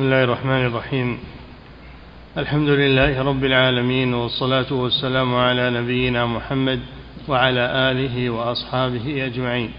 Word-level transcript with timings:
بسم 0.00 0.06
الله 0.06 0.24
الرحمن 0.24 0.66
الرحيم. 0.66 1.18
الحمد 2.38 2.68
لله 2.68 3.22
رب 3.22 3.44
العالمين 3.44 4.14
والصلاة 4.14 4.72
والسلام 4.72 5.34
على 5.34 5.70
نبينا 5.70 6.26
محمد 6.26 6.80
وعلى 7.28 7.60
آله 7.90 8.30
وأصحابه 8.30 9.26
أجمعين. 9.26 9.70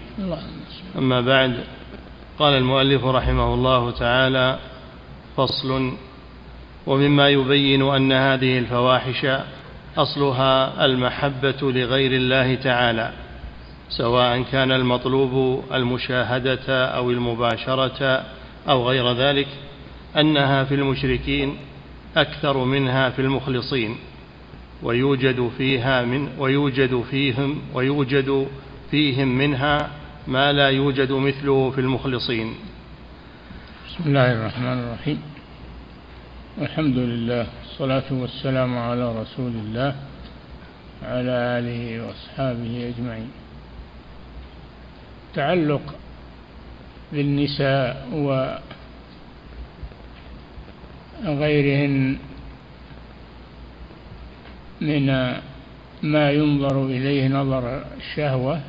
أما 0.98 1.20
بعد 1.20 1.64
قال 2.38 2.54
المؤلف 2.54 3.04
رحمه 3.04 3.54
الله 3.54 3.90
تعالى 3.90 4.58
فصل. 5.36 5.92
ومما 6.86 7.28
يبين 7.28 7.82
أن 7.82 8.12
هذه 8.12 8.58
الفواحش 8.58 9.26
أصلها 9.96 10.84
المحبة 10.84 11.60
لغير 11.62 12.12
الله 12.12 12.54
تعالى 12.54 13.12
سواء 13.88 14.42
كان 14.52 14.72
المطلوب 14.72 15.64
المشاهدة 15.74 16.86
أو 16.86 17.10
المباشرة 17.10 18.22
أو 18.68 18.88
غير 18.88 19.12
ذلك. 19.12 19.48
أنها 20.16 20.64
في 20.64 20.74
المشركين 20.74 21.56
أكثر 22.16 22.64
منها 22.64 23.10
في 23.10 23.22
المخلصين 23.22 23.96
ويوجد 24.82 25.50
فيها 25.58 26.02
من 26.04 26.28
ويوجد 26.38 27.02
فيهم 27.10 27.58
ويوجد 27.74 28.46
فيهم 28.90 29.38
منها 29.38 29.90
ما 30.26 30.52
لا 30.52 30.68
يوجد 30.68 31.12
مثله 31.12 31.70
في 31.70 31.80
المخلصين. 31.80 32.54
بسم 33.88 34.04
الله 34.06 34.32
الرحمن 34.32 34.78
الرحيم. 34.78 35.22
الحمد 36.62 36.98
لله 36.98 37.46
والصلاة 37.62 38.12
والسلام 38.12 38.78
على 38.78 39.20
رسول 39.20 39.52
الله 39.52 39.96
وعلى 41.02 41.36
آله 41.58 42.06
وأصحابه 42.06 42.92
أجمعين. 42.96 43.30
تعلق 45.34 45.94
بالنساء 47.12 48.08
وغيرهن 51.26 52.16
من 54.80 55.06
ما 56.02 56.30
ينظر 56.30 56.86
إليه 56.86 57.28
نظر 57.28 57.84
الشهوة 57.98 58.60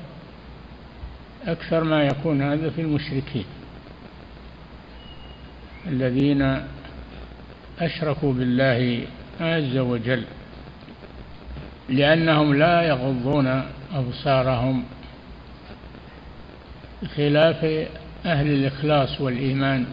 أكثر 1.48 1.84
ما 1.84 2.04
يكون 2.04 2.42
هذا 2.42 2.70
في 2.70 2.82
المشركين 2.82 3.46
الذين 5.88 6.60
أشركوا 7.80 8.34
بالله 8.34 9.02
عز 9.42 9.78
وجل 9.78 10.24
لأنهم 11.90 12.54
لا 12.54 12.82
يغضون 12.82 13.64
أبصارهم 13.94 14.84
بخلاف 17.02 17.88
أهل 18.26 18.48
الإخلاص 18.48 19.22
والإيمان 19.22 19.86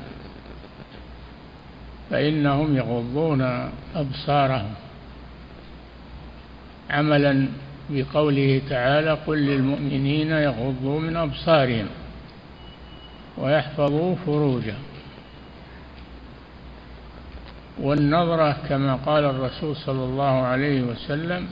فإنهم 2.11 2.77
يغضون 2.77 3.71
أبصارهم. 3.95 4.75
عملا 6.91 7.49
بقوله 7.91 8.63
تعالى 8.69 9.11
قل 9.27 9.39
للمؤمنين 9.39 10.31
يغضوا 10.31 11.01
من 11.01 11.17
أبصارهم 11.17 11.87
ويحفظوا 13.39 14.15
فروجهم. 14.27 14.83
والنظرة 17.79 18.57
كما 18.69 18.95
قال 18.95 19.25
الرسول 19.25 19.77
صلى 19.77 20.05
الله 20.05 20.43
عليه 20.43 20.83
وسلم 20.83 21.47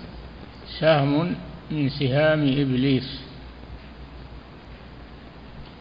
سهم 0.80 1.34
من 1.70 1.88
سهام 1.88 2.40
إبليس 2.40 3.20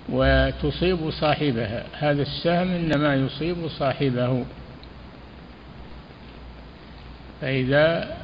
وتصيب 0.10 1.10
صاحبها. 1.10 1.84
هذا 1.94 2.22
السهم 2.22 2.72
إنما 2.72 3.16
يصيب 3.16 3.68
صاحبه. 3.68 4.46
فإذا 7.42 8.18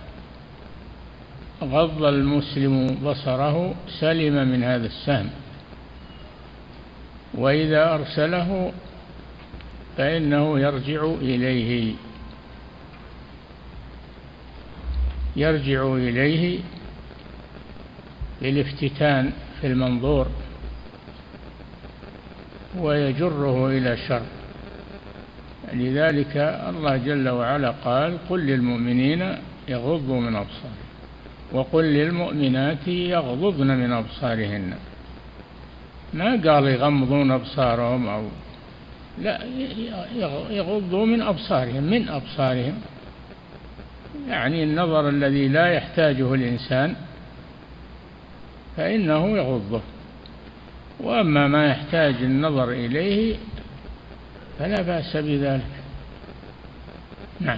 غض 1.64 2.04
المسلم 2.04 2.98
بصره 3.06 3.76
سلم 4.00 4.48
من 4.48 4.64
هذا 4.64 4.86
السهم. 4.86 5.30
وإذا 7.34 7.94
أرسله 7.94 8.72
فإنه 9.98 10.60
يرجع 10.60 11.06
إليه. 11.06 11.94
يرجع 15.36 15.94
إليه 15.94 16.60
بالافتتان 18.42 19.32
في 19.62 19.68
المنظور 19.68 20.28
ويجره 22.78 23.70
إلى 23.70 23.98
شر. 23.98 24.22
لذلك 25.74 26.38
الله 26.70 26.98
جل 26.98 27.30
وعلا 27.30 27.72
قال 27.72 28.18
قل 28.30 28.40
للمؤمنين 28.40 29.36
يغضوا 29.68 30.22
من 30.22 30.36
أبصارهم 30.36 30.84
وقل 31.52 31.84
للمؤمنات 31.84 32.88
يغضضن 32.88 33.68
من 33.68 33.92
أبصارهن. 33.92 34.74
ما 36.14 36.32
قال 36.32 36.66
يغمضون 36.68 37.32
أبصارهم 37.32 38.08
أو 38.08 38.24
لا 39.22 39.40
يغضوا 40.50 41.06
من 41.06 41.22
أبصارهم 41.22 41.84
من 41.84 42.10
أبصارهم. 42.10 42.74
يعني 44.30 44.64
النظر 44.64 45.10
الذي 45.10 45.48
لا 45.48 45.68
يحتاجه 45.68 46.34
الإنسان 46.34 46.96
فإنه 48.78 49.38
يغضه. 49.38 49.82
وأما 51.00 51.48
ما 51.48 51.68
يحتاج 51.68 52.16
النظر 52.16 52.72
إليه 52.72 53.36
فلا 54.64 54.82
بأس 54.82 55.18
بذلك. 55.18 55.66
نعم. 57.40 57.58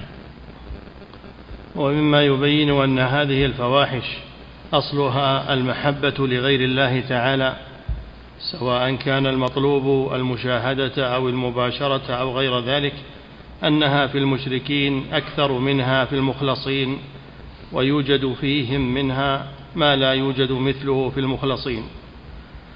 ومما 1.76 2.24
يبين 2.24 2.82
أن 2.82 3.00
هذه 3.00 3.46
الفواحش 3.46 4.04
أصلها 4.74 5.54
المحبة 5.54 6.14
لغير 6.20 6.60
الله 6.60 7.00
تعالى 7.10 7.56
سواء 8.40 8.96
كان 8.96 9.28
المطلوب 9.28 10.14
المشاهدة 10.14 11.16
أو 11.16 11.30
المباشرة 11.30 12.14
أو 12.14 12.38
غير 12.38 12.60
ذلك 12.60 12.94
أنها 13.64 14.08
في 14.08 14.18
المشركين 14.18 15.06
أكثر 15.14 15.52
منها 15.52 16.06
في 16.06 16.16
المخلصين 16.16 16.98
ويوجد 17.72 18.34
فيهم 18.34 18.94
منها 18.94 19.48
ما 19.76 19.96
لا 19.96 20.14
يوجد 20.14 20.52
مثله 20.52 21.10
في 21.10 21.20
المخلصين. 21.20 21.84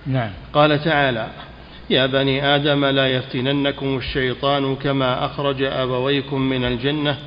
نعم. 0.06 0.32
قال 0.54 0.84
تعالى 0.84 1.28
يا 1.90 2.06
بني 2.06 2.56
آدم 2.56 2.86
لا 2.86 3.08
يفتننكم 3.08 3.98
الشيطان 3.98 4.76
كما 4.76 5.26
أخرج 5.26 5.64
أبويكم 5.64 6.42
من 6.42 6.66
الجنة 6.66 7.18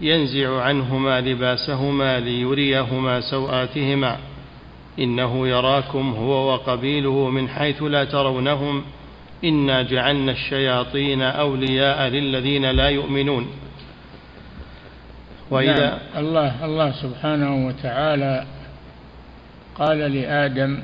ينزع 0.00 0.62
عنهما 0.62 1.20
لباسهما 1.20 2.20
ليريهما 2.20 3.20
سوآتهما. 3.20 4.16
إنه 4.98 5.48
يراكم 5.48 6.10
هو 6.10 6.52
وقبيله 6.52 7.30
من 7.30 7.48
حيث 7.48 7.82
لا 7.82 8.04
ترونهم. 8.04 8.82
إنا 9.44 9.82
جعلنا 9.82 10.32
الشياطين 10.32 11.22
أولياء 11.22 12.08
للذين 12.08 12.70
لا 12.70 12.88
يؤمنون. 12.88 13.46
وإذا 15.50 15.86
نعم. 15.86 15.98
الله 16.16 16.64
الله 16.64 16.92
سبحانه 16.92 17.66
وتعالى 17.66 18.44
قال 19.78 19.98
لآدم 19.98 20.78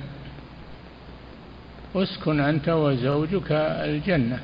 اسكن 1.96 2.40
أنت 2.40 2.68
وزوجك 2.68 3.52
الجنة. 3.52 4.38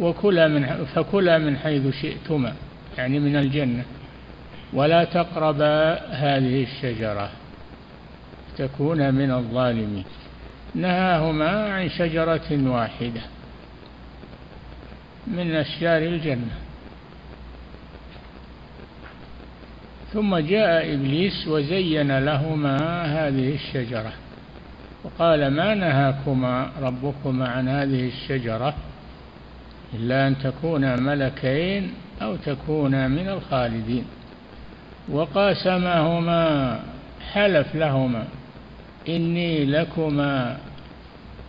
وكلا 0.00 0.48
من 0.48 0.84
فكلا 0.94 1.38
من 1.38 1.56
حيث 1.56 1.94
شئتما 2.02 2.52
يعني 2.98 3.18
من 3.18 3.36
الجنة. 3.36 3.84
ولا 4.72 5.04
تقربا 5.04 5.94
هذه 6.10 6.62
الشجرة 6.62 7.30
تكون 8.58 9.14
من 9.14 9.30
الظالمين. 9.30 10.04
نهاهما 10.74 11.72
عن 11.74 11.88
شجرة 11.88 12.48
واحدة 12.50 13.20
من 15.26 15.54
أشجار 15.54 16.02
الجنة. 16.02 16.65
ثم 20.16 20.36
جاء 20.36 20.94
إبليس 20.94 21.48
وزين 21.48 22.18
لهما 22.18 22.76
هذه 23.04 23.54
الشجرة. 23.54 24.12
وقال 25.04 25.48
ما 25.48 25.74
نهاكما 25.74 26.70
ربكما 26.82 27.48
عن 27.48 27.68
هذه 27.68 28.08
الشجرة 28.08 28.74
إلا 29.94 30.28
أن 30.28 30.38
تكونا 30.38 30.96
ملكين 30.96 31.92
أو 32.22 32.36
تكونا 32.36 33.08
من 33.08 33.28
الخالدين. 33.28 34.04
وقاسمهما 35.08 36.80
حلف 37.32 37.74
لهما 37.74 38.24
إني 39.08 39.64
لكما 39.64 40.56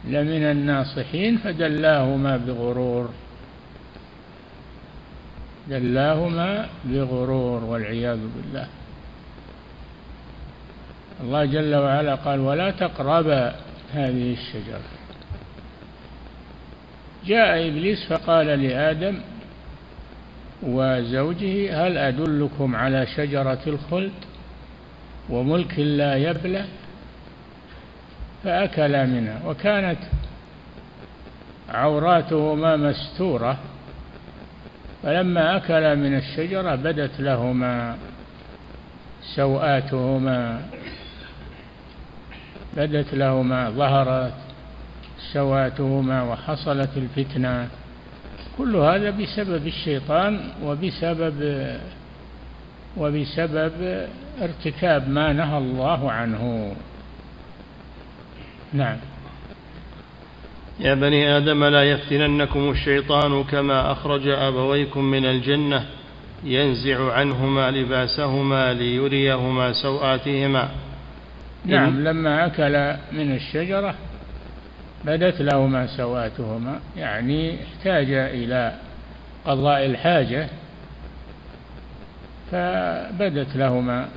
لمن 0.08 0.44
الناصحين 0.44 1.38
فدلاهما 1.38 2.38
بغرور. 2.38 3.10
دلاهما 5.70 6.68
بغرور 6.86 7.64
والعياذ 7.64 8.20
بالله. 8.36 8.68
الله 11.22 11.46
جل 11.46 11.76
وعلا 11.76 12.16
قال 12.16 12.40
ولا 12.40 12.72
تقربا 12.72 13.56
هذه 13.94 14.34
الشجرة. 14.34 14.82
جاء 17.26 17.68
إبليس 17.68 18.06
فقال 18.06 18.48
لآدم 18.48 19.20
وزوجه 20.64 21.88
هل 21.88 21.98
أدلكم 21.98 22.76
على 22.76 23.08
شجرة 23.16 23.60
الخلد 23.68 24.12
وملك 25.30 25.80
لا 25.80 26.16
يبلى؟ 26.16 26.66
فأكلا 28.44 29.06
منها. 29.06 29.42
وكانت 29.46 30.00
عوراتهما 31.70 32.76
مستورة. 32.76 33.58
فلما 35.04 35.58
أكلا 35.58 35.96
من 35.96 36.18
الشجرة 36.18 36.76
بدت 36.76 37.20
لهما 37.20 37.98
سوآتهما. 39.36 40.62
بدت 42.78 43.14
لهما 43.14 43.70
ظهرت 43.70 44.34
سوآتهما 45.34 46.24
وحصلت 46.24 46.90
الفتنة. 46.98 47.68
كل 48.58 48.76
هذا 48.76 49.10
بسبب 49.10 49.68
الشيطان 49.68 50.40
وبسبب 50.64 51.68
وبسبب 52.98 54.08
ارتكاب 54.42 55.10
ما 55.10 55.34
نهى 55.34 55.58
الله 55.58 56.12
عنه. 56.12 56.76
نعم. 58.74 58.98
يا 60.80 60.94
بني 60.94 61.38
آدم 61.38 61.64
لا 61.64 61.84
يفتننكم 61.84 62.70
الشيطان 62.70 63.44
كما 63.44 63.92
أخرج 63.92 64.28
أبويكم 64.28 65.04
من 65.04 65.26
الجنة 65.26 65.86
ينزع 66.44 67.14
عنهما 67.14 67.72
لباسهما 67.72 68.74
ليريهما 68.74 69.74
سوآتهما. 69.74 70.70
نعم 71.66 72.04
لما 72.04 72.46
أكل 72.46 72.98
من 73.12 73.36
الشجرة 73.36 73.96
بدت 75.06 75.42
لهما 75.42 75.88
سوآتهما 75.88 76.80
يعني 76.98 77.58
احتاج 77.64 78.12
إلى 78.12 78.74
قضاء 79.46 79.86
الحاجة 79.86 80.48
فبدت 82.52 83.56
لهما 83.56 84.08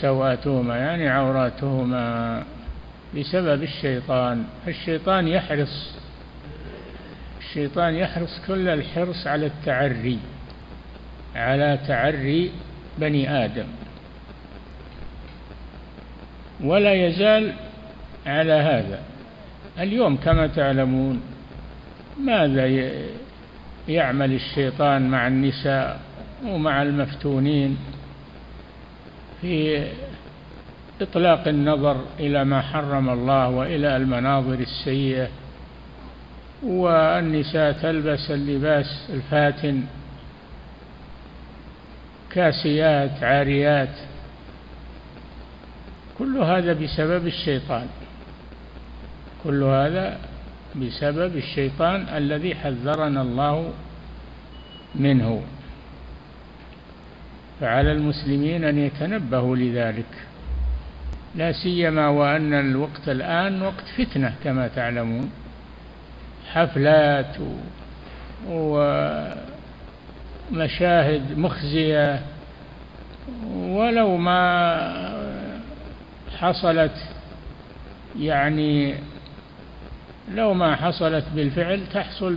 سوآتهما 0.00 0.76
يعني 0.76 1.08
عوراتهما 1.08 2.42
بسبب 3.16 3.62
الشيطان. 3.62 4.44
الشيطان 4.68 5.28
يحرص. 5.28 5.94
الشيطان 7.40 7.94
يحرص 7.94 8.40
كل 8.46 8.68
الحرص 8.68 9.26
على 9.26 9.46
التعري 9.46 10.18
على 11.34 11.78
تعري 11.88 12.52
بني 12.98 13.44
آدم. 13.44 13.66
ولا 16.60 16.94
يزال 16.94 17.52
على 18.26 18.52
هذا. 18.52 19.02
اليوم 19.80 20.16
كما 20.16 20.46
تعلمون 20.46 21.22
ماذا 22.24 22.90
يعمل 23.88 24.32
الشيطان 24.32 25.10
مع 25.10 25.26
النساء 25.28 26.00
ومع 26.44 26.82
المفتونين 26.82 27.78
في 29.40 29.86
إطلاق 31.00 31.48
النظر 31.48 32.04
إلى 32.20 32.44
ما 32.44 32.60
حرم 32.60 33.10
الله 33.10 33.48
وإلى 33.48 33.96
المناظر 33.96 34.54
السيئة 34.54 35.28
والنساء 36.62 37.72
تلبس 37.72 38.30
اللباس 38.30 39.10
الفاتن 39.10 39.84
كاسيات 42.30 43.24
عاريات 43.24 43.96
كل 46.18 46.38
هذا 46.38 46.72
بسبب 46.72 47.26
الشيطان. 47.26 47.86
كل 49.44 49.62
هذا 49.62 50.18
بسبب 50.76 51.36
الشيطان 51.36 52.06
الذي 52.16 52.54
حذرنا 52.54 53.22
الله 53.22 53.72
منه. 54.94 55.42
فعلى 57.60 57.92
المسلمين 57.92 58.64
أن 58.64 58.78
يتنبهوا 58.78 59.56
لذلك. 59.56 60.12
لا 61.34 61.52
سيما 61.52 62.08
وأن 62.08 62.54
الوقت 62.54 63.08
الآن 63.08 63.62
وقت 63.62 63.84
فتنة 63.98 64.34
كما 64.44 64.68
تعلمون. 64.68 65.30
حفلات 66.52 67.36
ومشاهد 70.50 71.38
مخزية. 71.38 72.20
ولو 73.48 74.16
ما 74.16 75.60
حصلت 76.38 76.96
يعني 78.18 78.94
لو 80.34 80.54
ما 80.54 80.76
حصلت 80.76 81.24
بالفعل 81.34 81.80
تحصل 81.92 82.36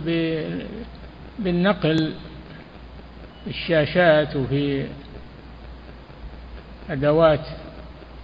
بالنقل 1.38 2.14
الشاشات 3.46 4.36
وفي 4.36 4.86
أدوات 6.90 7.46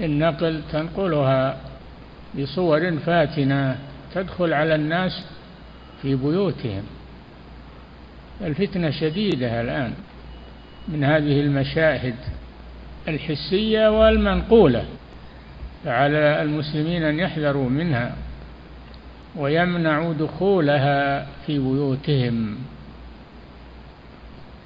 النقل 0.00 0.60
تنقلها 0.72 1.56
بصور 2.38 2.96
فاتنة 2.98 3.78
تدخل 4.14 4.52
على 4.52 4.74
الناس 4.74 5.24
في 6.02 6.16
بيوتهم. 6.16 6.82
الفتنة 8.40 8.90
شديدة 8.90 9.60
الآن 9.60 9.92
من 10.88 11.04
هذه 11.04 11.40
المشاهد 11.40 12.14
الحسية 13.08 14.00
والمنقولة 14.00 14.84
فعلى 15.84 16.42
المسلمين 16.42 17.02
أن 17.02 17.18
يحذروا 17.18 17.68
منها 17.68 18.16
ويمنعوا 19.36 20.14
دخولها 20.14 21.26
في 21.46 21.58
بيوتهم. 21.58 22.58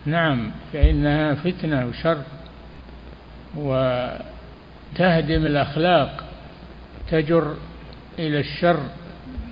نعم 0.06 0.50
فإنها 0.72 1.34
فتنة 1.34 1.86
وشر 1.86 2.22
وتهدم 4.94 5.46
الأخلاق 5.46 6.24
تجر 7.10 7.54
إلى 8.18 8.40
الشر 8.40 8.80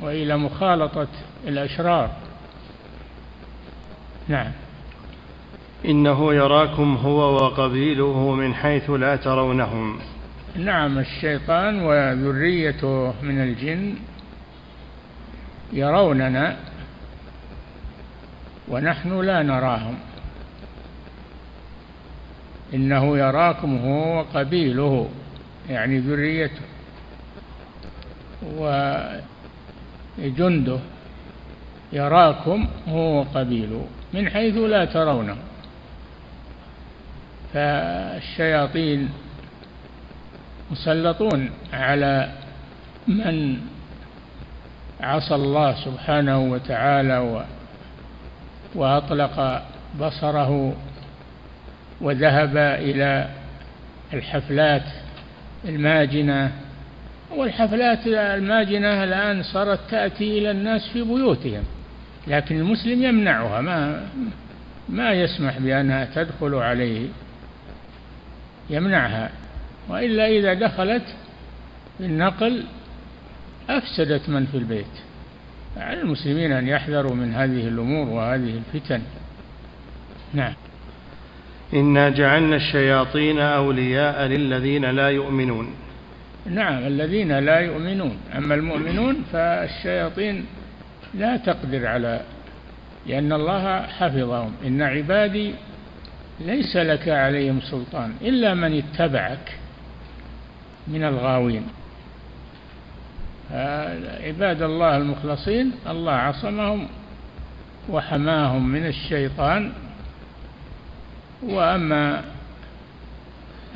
وإلى 0.00 0.36
مخالطة 0.36 1.08
الأشرار. 1.46 2.10
نعم. 4.28 4.52
إنه 5.84 6.34
يراكم 6.34 6.96
هو 6.96 7.34
وقبيله 7.34 8.34
من 8.34 8.54
حيث 8.54 8.90
لا 8.90 9.16
ترونهم. 9.16 9.98
نعم 10.56 10.98
الشيطان 10.98 11.82
وذريته 11.82 13.14
من 13.22 13.42
الجن 13.42 13.94
يروننا 15.72 16.56
ونحن 18.68 19.20
لا 19.20 19.42
نراهم. 19.42 19.98
إنه 22.74 23.18
يراكم 23.18 23.78
هو 23.78 24.18
وقبيله. 24.18 25.08
يعني 25.70 25.98
ذريته 25.98 26.60
وجنده 30.18 30.78
يراكم 31.92 32.68
هو 32.88 33.20
وقبيله 33.20 33.86
من 34.14 34.28
حيث 34.30 34.56
لا 34.56 34.84
ترونه. 34.84 35.36
فالشياطين 37.54 39.08
مسلطون 40.70 41.50
على 41.72 42.32
من 43.08 43.60
عصى 45.00 45.34
الله 45.34 45.74
سبحانه 45.84 46.38
وتعالى 46.38 47.44
وأطلق 48.74 49.62
بصره 50.00 50.76
وذهب 52.00 52.56
إلى 52.56 53.28
الحفلات 54.12 54.82
الماجنة. 55.64 56.52
والحفلات 57.36 58.06
الماجنة 58.06 59.04
الآن 59.04 59.42
صارت 59.42 59.80
تأتي 59.90 60.38
إلى 60.38 60.50
الناس 60.50 60.88
في 60.88 61.02
بيوتهم 61.02 61.62
لكن 62.26 62.58
المسلم 62.58 63.02
يمنعها 63.02 63.60
ما 63.60 64.06
ما 64.88 65.12
يسمح 65.12 65.58
بأنها 65.58 66.08
تدخل 66.14 66.54
عليه 66.54 67.08
يمنعها. 68.70 69.30
وإلا 69.88 70.26
إذا 70.26 70.54
دخلت 70.54 71.02
بالنقل 72.00 72.64
أفسدت 73.70 74.28
من 74.28 74.46
في 74.46 74.56
البيت. 74.56 74.86
على 75.76 76.00
المسلمين 76.00 76.52
أن 76.52 76.68
يحذروا 76.68 77.14
من 77.14 77.34
هذه 77.34 77.68
الأمور 77.68 78.08
وهذه 78.08 78.60
الفتن. 78.74 79.02
نعم. 80.34 80.54
إنا 81.74 82.08
جعلنا 82.08 82.56
الشياطين 82.56 83.38
أولياء 83.38 84.26
للذين 84.26 84.84
لا 84.84 85.08
يؤمنون. 85.08 85.74
نعم 86.46 86.86
الذين 86.86 87.38
لا 87.38 87.58
يؤمنون. 87.60 88.16
أما 88.36 88.54
المؤمنون 88.54 89.24
فالشياطين 89.32 90.44
لا 91.14 91.36
تقدر 91.36 91.86
على 91.86 92.20
لأن 93.06 93.32
الله 93.32 93.82
حفظهم. 93.82 94.52
إن 94.66 94.82
عبادي 94.82 95.54
ليس 96.40 96.76
لك 96.76 97.08
عليهم 97.08 97.60
سلطان 97.60 98.12
إلا 98.22 98.54
من 98.54 98.78
اتبعك 98.78 99.58
من 100.88 101.04
الغاوين. 101.04 101.62
عباد 104.24 104.62
الله 104.62 104.96
المخلصين 104.96 105.72
الله 105.90 106.12
عصمهم 106.12 106.88
وحماهم 107.88 108.68
من 108.68 108.86
الشيطان 108.86 109.72
وأما 111.42 112.24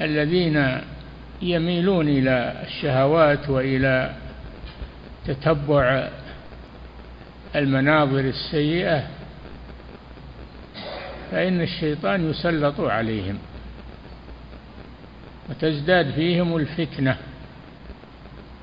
الذين 0.00 0.80
يميلون 1.42 2.08
إلى 2.08 2.62
الشهوات 2.66 3.48
وإلى 3.48 4.14
تتبع 5.26 6.08
المناظر 7.56 8.20
السيئة 8.20 9.08
فإن 11.30 11.60
الشيطان 11.60 12.30
يسلط 12.30 12.80
عليهم 12.80 13.38
وتزداد 15.50 16.10
فيهم 16.10 16.56
الفتنة 16.56 17.16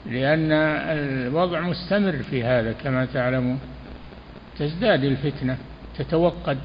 لأن 0.05 0.51
الوضع 0.51 1.61
مستمر 1.61 2.23
في 2.29 2.43
هذا 2.43 2.71
كما 2.71 3.05
تعلمون. 3.05 3.59
تزداد 4.59 5.03
الفتنة 5.03 5.57
تتوقد 5.97 6.57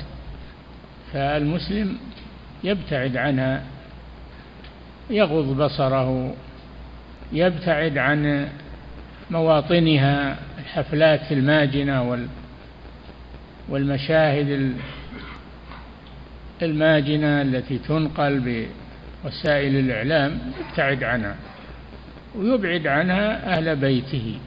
فالمسلم 1.12 1.98
يبتعد 2.64 3.16
عنها 3.16 3.62
يغض 5.10 5.62
بصره 5.62 6.34
يبتعد 7.32 7.98
عن 7.98 8.48
مواطنها 9.30 10.36
الحفلات 10.58 11.32
الماجنة 11.32 12.28
والمشاهد 13.68 14.74
الماجنة 16.62 17.42
التي 17.42 17.78
تنقل 17.78 18.66
بوسائل 19.24 19.76
الإعلام 19.76 20.38
يبتعد 20.60 21.04
عنها 21.04 21.36
ويبعد 22.36 22.86
عنها 22.86 23.56
أهل 23.56 23.76
بيته. 23.76 24.38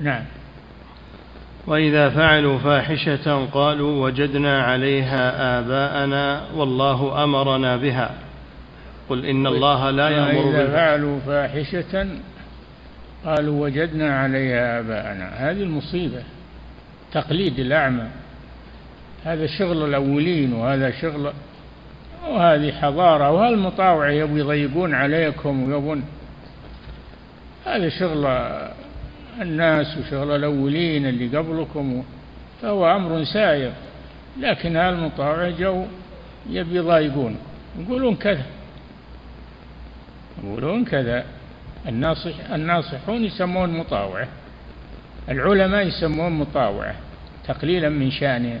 نعم. 0.00 0.24
وإذا 1.66 2.10
فعلوا 2.10 2.58
فاحشة 2.58 3.46
قالوا 3.46 4.04
وجدنا 4.06 4.62
عليها 4.62 5.58
آباءنا 5.58 6.42
والله 6.54 7.24
أمرنا 7.24 7.76
بها. 7.76 8.10
قل 9.08 9.26
إن 9.26 9.46
الله 9.46 9.90
لا 9.90 10.08
يأمر 10.08 10.46
وإذا 10.46 10.66
فعلوا 10.66 11.20
فاحشة 11.26 12.08
قالوا 13.24 13.62
وجدنا 13.62 14.18
عليها 14.18 14.80
آباءنا. 14.80 15.50
هذه 15.50 15.62
المصيبة 15.62 16.22
تقليد 17.12 17.58
الأعمى. 17.58 18.06
هذا 19.24 19.46
شغل 19.46 19.84
الأولين 19.84 20.52
وهذا 20.52 20.90
شغل 20.90 21.32
وهذه 22.28 22.72
حضارة 22.72 23.30
وهالمطاوع 23.30 24.10
يبغوا 24.10 24.38
يضيقون 24.38 24.94
عليكم 24.94 25.62
ويبون 25.62 26.04
هذا 27.66 27.88
شغل 27.88 28.26
الناس 29.40 29.98
وشغل 29.98 30.36
الأولين 30.36 31.06
اللي 31.06 31.38
قبلكم 31.38 32.04
فهو 32.62 32.96
أمر 32.96 33.24
سائر. 33.24 33.72
لكن 34.40 34.76
هالمطاوع 34.76 35.50
جو 35.50 35.84
يبي 36.50 36.76
يضايقون. 36.76 37.36
يقولون 37.78 38.16
كذا. 38.16 38.46
يقولون 40.44 40.84
كذا. 40.84 41.24
الناصح 41.88 42.50
الناصحون 42.52 43.24
يسمون 43.24 43.70
مطاوعة. 43.78 44.28
العلماء 45.28 45.86
يسمون 45.86 46.32
مطاوعة 46.32 46.94
تقليلا 47.48 47.88
من 47.88 48.10
شأنه. 48.10 48.60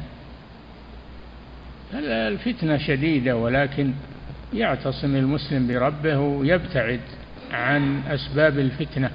الفتنة 1.94 2.78
شديدة 2.78 3.36
ولكن 3.36 3.92
يعتصم 4.54 5.16
المسلم 5.16 5.66
بربه 5.66 6.18
ويبتعد 6.18 7.00
عن 7.52 8.02
أسباب 8.08 8.58
الفتنة؟ 8.58 9.10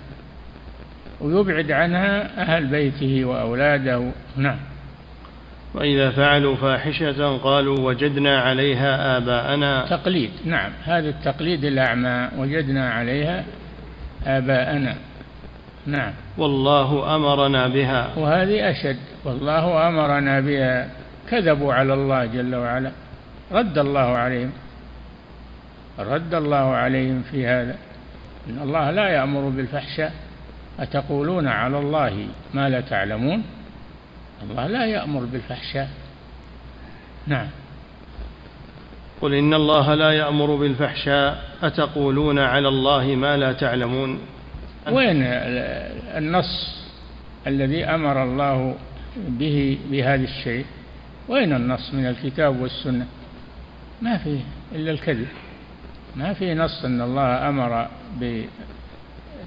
ويبعد 1.22 1.72
عنها 1.72 2.42
أهل 2.42 2.66
بيته 2.66 3.26
وأولاده. 3.26 4.12
نعم. 4.38 4.58
وإذا 5.74 6.12
فعلوا 6.12 6.56
فاحشة 6.56 7.38
قالوا 7.38 7.80
وجدنا 7.80 8.42
عليها 8.42 9.18
آباءنا. 9.18 9.86
تقليد. 9.90 10.30
نعم. 10.46 10.72
هذا 10.84 11.10
التقليد 11.10 11.66
الأعمى. 11.66 12.30
وجدنا 12.38 12.90
عليها 12.90 13.44
آباءنا. 14.28 14.96
نعم. 15.86 16.12
والله 16.38 17.16
أمرنا 17.16 17.68
بها. 17.68 18.10
وهذه 18.16 18.72
أشد. 18.72 18.98
والله 19.26 19.88
أمرنا 19.88 20.40
بها. 20.40 20.90
كذبوا 21.30 21.74
على 21.74 21.94
الله 21.94 22.26
جل 22.26 22.56
وعلا. 22.56 22.92
رد 23.52 23.78
الله 23.78 24.18
عليهم. 24.18 24.52
رد 26.00 26.34
الله 26.34 26.76
عليهم 26.76 27.24
في 27.32 27.48
هذا. 27.48 27.76
إن 28.50 28.60
الله 28.62 28.92
لا 28.92 29.10
يأمر 29.10 29.50
بالفحشاء. 29.50 30.14
أتقولون 30.80 31.48
على 31.48 31.80
الله 31.80 32.28
ما 32.54 32.70
لا 32.70 32.82
تعلمون؟ 32.82 33.44
الله 34.44 34.68
لا 34.68 34.86
يأمر 34.86 35.20
بالفحشاء. 35.20 35.90
نعم. 37.28 37.48
قل 39.22 39.34
إن 39.34 39.54
الله 39.54 39.94
لا 39.94 40.12
يأمر 40.12 40.56
بالفحشاء 40.56 41.44
أتقولون 41.64 42.40
على 42.40 42.68
الله 42.68 43.06
ما 43.06 43.38
لا 43.38 43.54
تعلمون؟ 43.54 44.20
وين 44.92 45.24
النص 46.18 46.86
الذي 47.48 47.86
أمر 47.86 48.24
الله 48.24 48.76
به 49.18 49.78
بهذا 49.92 50.24
الشيء؟ 50.24 50.66
وين 51.28 51.54
النص 51.54 51.94
من 51.94 52.06
الكتاب 52.06 52.62
والسنة؟ 52.62 53.06
ما 54.02 54.18
فيه 54.18 54.40
إلا 54.76 54.92
الكذب. 54.92 55.28
ما 56.16 56.34
في 56.34 56.54
نص 56.54 56.86
أن 56.86 57.02
الله 57.02 57.50
أمر 57.50 57.88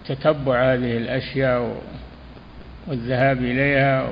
بتتبع 0.05 0.73
هذه 0.73 0.97
الأشياء 0.97 1.83
والذهاب 2.87 3.39
إليها 3.39 4.09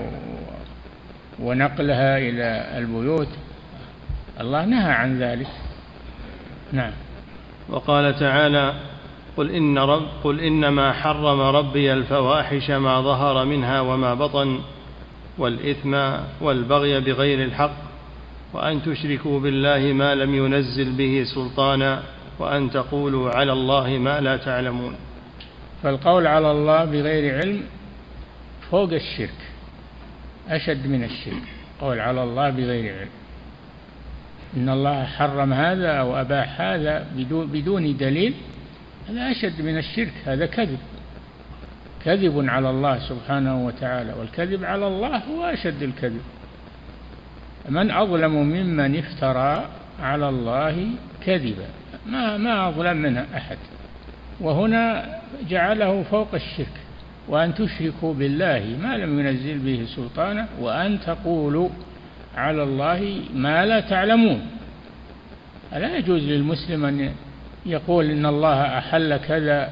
ونقلها 1.38 2.18
إلى 2.18 2.78
البيوت. 2.78 3.28
الله 4.40 4.64
نهى 4.64 4.92
عن 4.92 5.18
ذلك. 5.18 5.48
نعم. 6.72 6.92
وقال 7.68 8.18
تعالى 8.18 8.74
قل 9.36 9.50
إن 9.50 9.78
رب 9.78 10.06
قل 10.24 10.40
إنما 10.40 10.92
حرم 10.92 11.40
ربي 11.40 11.92
الفواحش 11.92 12.70
ما 12.70 13.00
ظهر 13.00 13.44
منها 13.44 13.80
وما 13.80 14.14
بطن 14.14 14.60
والإثم 15.38 15.94
والبغي 16.40 17.00
بغير 17.00 17.44
الحق 17.44 17.76
وأن 18.52 18.82
تشركوا 18.82 19.40
بالله 19.40 19.92
ما 19.92 20.14
لم 20.14 20.34
ينزل 20.34 20.92
به 20.92 21.24
سلطانا 21.34 22.02
وأن 22.38 22.70
تقولوا 22.70 23.30
على 23.30 23.52
الله 23.52 23.98
ما 23.98 24.20
لا 24.20 24.36
تعلمون. 24.36 24.96
فالقول 25.86 26.26
على 26.26 26.50
الله 26.50 26.84
بغير 26.84 27.38
علم 27.38 27.62
فوق 28.70 28.92
الشرك 28.92 29.40
أشد 30.48 30.86
من 30.86 31.04
الشرك. 31.04 31.42
قول 31.80 32.00
على 32.00 32.22
الله 32.22 32.50
بغير 32.50 32.98
علم. 32.98 33.08
إن 34.56 34.68
الله 34.68 35.04
حرم 35.04 35.52
هذا 35.52 35.92
أو 35.92 36.20
أباح 36.20 36.60
هذا 36.60 37.06
بدون 37.30 37.96
دليل 37.96 38.34
هذا 39.08 39.30
أشد 39.30 39.62
من 39.62 39.78
الشرك 39.78 40.12
هذا 40.24 40.46
كذب. 40.46 40.78
كذب 42.04 42.48
على 42.48 42.70
الله 42.70 42.98
سبحانه 42.98 43.66
وتعالى 43.66 44.12
والكذب 44.12 44.64
على 44.64 44.86
الله 44.86 45.16
هو 45.16 45.44
أشد 45.44 45.82
الكذب. 45.82 46.22
من 47.68 47.90
أظلم 47.90 48.32
ممن 48.32 48.98
افترى 48.98 49.68
على 50.02 50.28
الله 50.28 50.88
كذبا 51.26 51.68
ما 52.06 52.36
ما 52.36 52.68
أظلم 52.68 52.96
منه 52.96 53.26
أحد. 53.36 53.58
وهنا 54.40 55.04
جعله 55.48 56.02
فوق 56.02 56.34
الشرك 56.34 56.72
وأن 57.28 57.54
تشركوا 57.54 58.14
بالله 58.14 58.76
ما 58.82 58.96
لم 58.96 59.20
ينزل 59.20 59.58
به 59.58 59.86
سلطانا 59.96 60.48
وأن 60.60 61.00
تقولوا 61.00 61.68
على 62.36 62.62
الله 62.62 63.20
ما 63.34 63.66
لا 63.66 63.80
تعلمون. 63.80 64.46
لا 65.72 65.96
يجوز 65.96 66.22
للمسلم 66.22 66.84
أن 66.84 67.12
يقول 67.66 68.10
إن 68.10 68.26
الله 68.26 68.78
أحل 68.78 69.16
كذا 69.16 69.70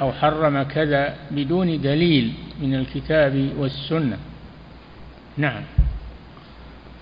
أو 0.00 0.12
حرم 0.12 0.62
كذا 0.62 1.14
بدون 1.30 1.80
دليل 1.80 2.32
من 2.62 2.74
الكتاب 2.74 3.48
والسنة. 3.58 4.18
نعم. 5.36 5.62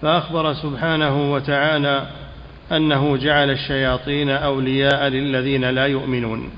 فأخبر 0.03 0.55
سبحانه 0.55 1.33
وتعالى 1.33 2.07
أنه 2.73 3.17
جعل 3.17 3.51
الشياطين 3.51 4.31
أولياء 4.31 5.09
للذين 5.09 5.65
لا 5.65 5.87
يؤمنون. 5.87 6.51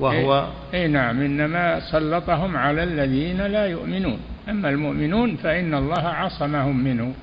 وهو 0.00 0.48
أي 0.74 0.88
نعم 0.88 1.20
إنما 1.20 1.80
سلطهم 1.80 2.56
على 2.56 2.82
الذين 2.82 3.46
لا 3.46 3.66
يؤمنون. 3.66 4.18
أما 4.48 4.70
المؤمنون 4.70 5.36
فإن 5.36 5.74
الله 5.74 6.08
عصمهم 6.08 6.84
منه. 6.84 7.14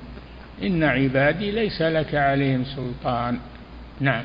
إن 0.62 0.84
عبادي 0.84 1.50
ليس 1.50 1.82
لك 1.82 2.14
عليهم 2.14 2.64
سلطان. 2.64 3.38
نعم. 4.00 4.22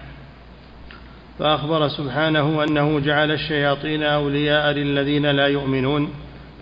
فأخبر 1.40 1.88
سبحانه 1.88 2.64
أنه 2.64 3.00
جعل 3.00 3.32
الشياطين 3.32 4.04
أولياء 4.04 4.72
للذين 4.72 5.26
لا 5.26 5.48
يؤمنون 5.48 6.14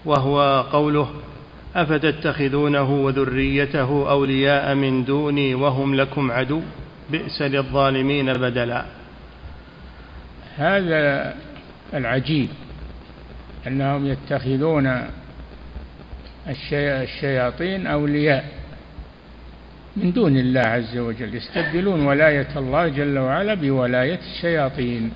وهو 0.05 0.65
قوله 0.71 1.09
أفتتخذونه 1.75 2.91
وذريته 2.91 4.11
أولياء 4.11 4.75
من 4.75 5.05
دوني 5.05 5.55
وهم 5.55 5.95
لكم 5.95 6.31
عدو؟ 6.31 6.61
بئس 7.09 7.41
للظالمين 7.41 8.33
بدلا. 8.33 8.85
هذا 10.57 11.33
العجيب 11.93 12.49
أنهم 13.67 14.05
يتخذون 14.07 15.07
الشياطين 16.47 17.87
أولياء 17.87 18.45
من 19.97 20.11
دون 20.11 20.37
الله 20.37 20.61
عز 20.61 20.97
وجل 20.97 21.35
يستبدلون 21.35 22.05
ولاية 22.05 22.47
الله 22.55 22.87
جل 22.87 23.19
وعلا 23.19 23.53
بولاية 23.53 24.19
الشياطين. 24.35 25.11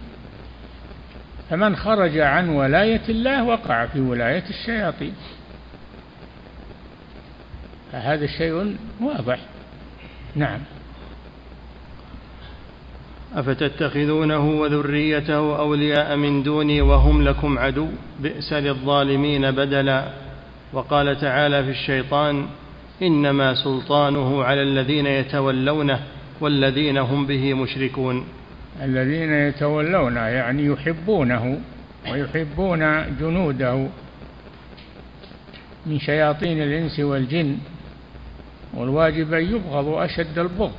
فمن 1.50 1.75
خرج 1.75 2.17
عن 2.17 2.50
ولاية 2.50 3.01
الله 3.10 3.44
وقع 3.44 3.86
في 3.86 4.00
ولاية 4.00 4.44
الشياطين. 4.50 5.13
فهذا 7.91 8.27
شيء 8.27 8.77
واضح. 9.01 9.39
نعم. 10.36 10.60
أفتتخذونه 13.36 14.50
وذريته 14.50 15.60
أولياء 15.60 16.15
من 16.15 16.44
دوني 16.44 16.82
وهم 16.82 17.24
لكم 17.24 17.60
عدو؟ 17.60 17.88
بئس 18.20 18.54
للظالمين 18.54 19.51
بدلا. 19.51 20.06
وقال 20.74 21.22
تعالى 21.22 21.63
في 21.63 21.70
الشيطان 21.70 22.46
إنما 23.01 23.54
سلطانه 23.54 24.44
على 24.44 24.62
الذين 24.62 25.06
يتولونه 25.06 26.00
والذين 26.42 26.98
هم 26.98 27.25
به 27.25 27.54
مشركون. 27.54 28.25
الذين 28.84 29.34
يتولونه 29.34 30.20
يعني 30.20 30.65
يحبونه 30.65 31.60
ويحبون 32.12 32.82
جنوده 33.20 33.88
من 35.86 36.00
شياطين 36.00 36.62
الإنس 36.62 37.00
والجن 37.00 37.58
والواجب 38.74 39.34
أن 39.34 39.56
يبغضوا 39.56 40.06
أشد 40.06 40.39
البغض. 40.39 40.72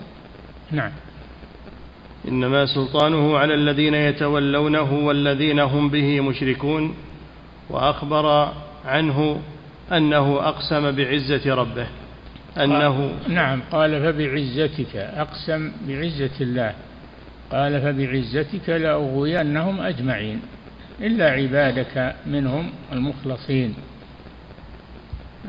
نعم. 0.73 0.91
إنما 2.29 2.67
سلطانه 2.67 3.39
على 3.39 3.55
الذين 3.55 3.95
يتولونه 3.95 4.93
والذين 4.93 5.61
هم 5.61 5.89
به 5.89 6.21
مشركون 6.21 6.95
وأخبر 7.71 8.53
عنه 8.85 9.41
أنه 9.93 10.49
أقسم 10.49 10.91
بعزة 10.91 11.55
ربه. 11.55 11.87
أنه 12.59 13.13
نعم 13.29 13.63
قال 13.73 14.03
فبعزتك 14.03 14.97
أقسم 14.97 15.73
بعزة 15.89 16.41
الله. 16.41 16.75
قال 17.53 17.81
فبعزتك 17.81 18.69
لأغوينهم 18.69 19.81
أجمعين 19.81 20.41
إلا 21.01 21.31
عبادك 21.31 22.15
منهم 22.27 22.71
المخلصين. 22.93 23.75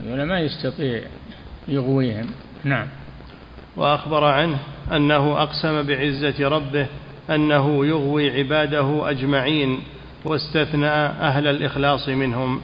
ولا 0.06 0.26
ما 0.26 0.40
يستطيع 0.40 1.02
يغويهم. 1.68 2.26
نعم. 2.64 2.88
وأخبر 3.78 4.24
عنه 4.24 4.60
أنه 4.92 5.42
أقسم 5.42 5.84
بعزة 5.84 6.48
ربه 6.48 6.88
أنه 7.30 7.86
يغوي 7.86 8.32
عباده 8.32 9.10
أجمعين 9.10 9.80
واستثنى 10.26 10.90
أهل 11.30 11.48
الإخلاص 11.48 12.10
منهم. 12.10 12.62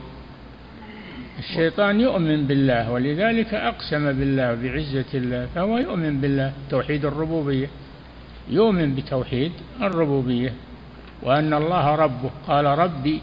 الشيطان 1.40 2.02
يؤمن 2.02 2.48
بالله 2.48 2.92
ولذلك 2.92 3.54
أقسم 3.54 4.12
بالله 4.12 4.56
بعزة 4.56 5.06
الله 5.14 5.48
فهو 5.56 5.78
يؤمن 5.78 6.22
بالله 6.22 6.54
توحيد 6.70 7.06
الربوبية. 7.06 7.68
يؤمن 8.50 8.96
بتوحيد 8.96 9.52
الربوبية 9.82 10.54
وأن 11.24 11.54
الله 11.54 11.96
ربه. 11.96 12.30
قال 12.48 12.66
ربي 12.66 13.22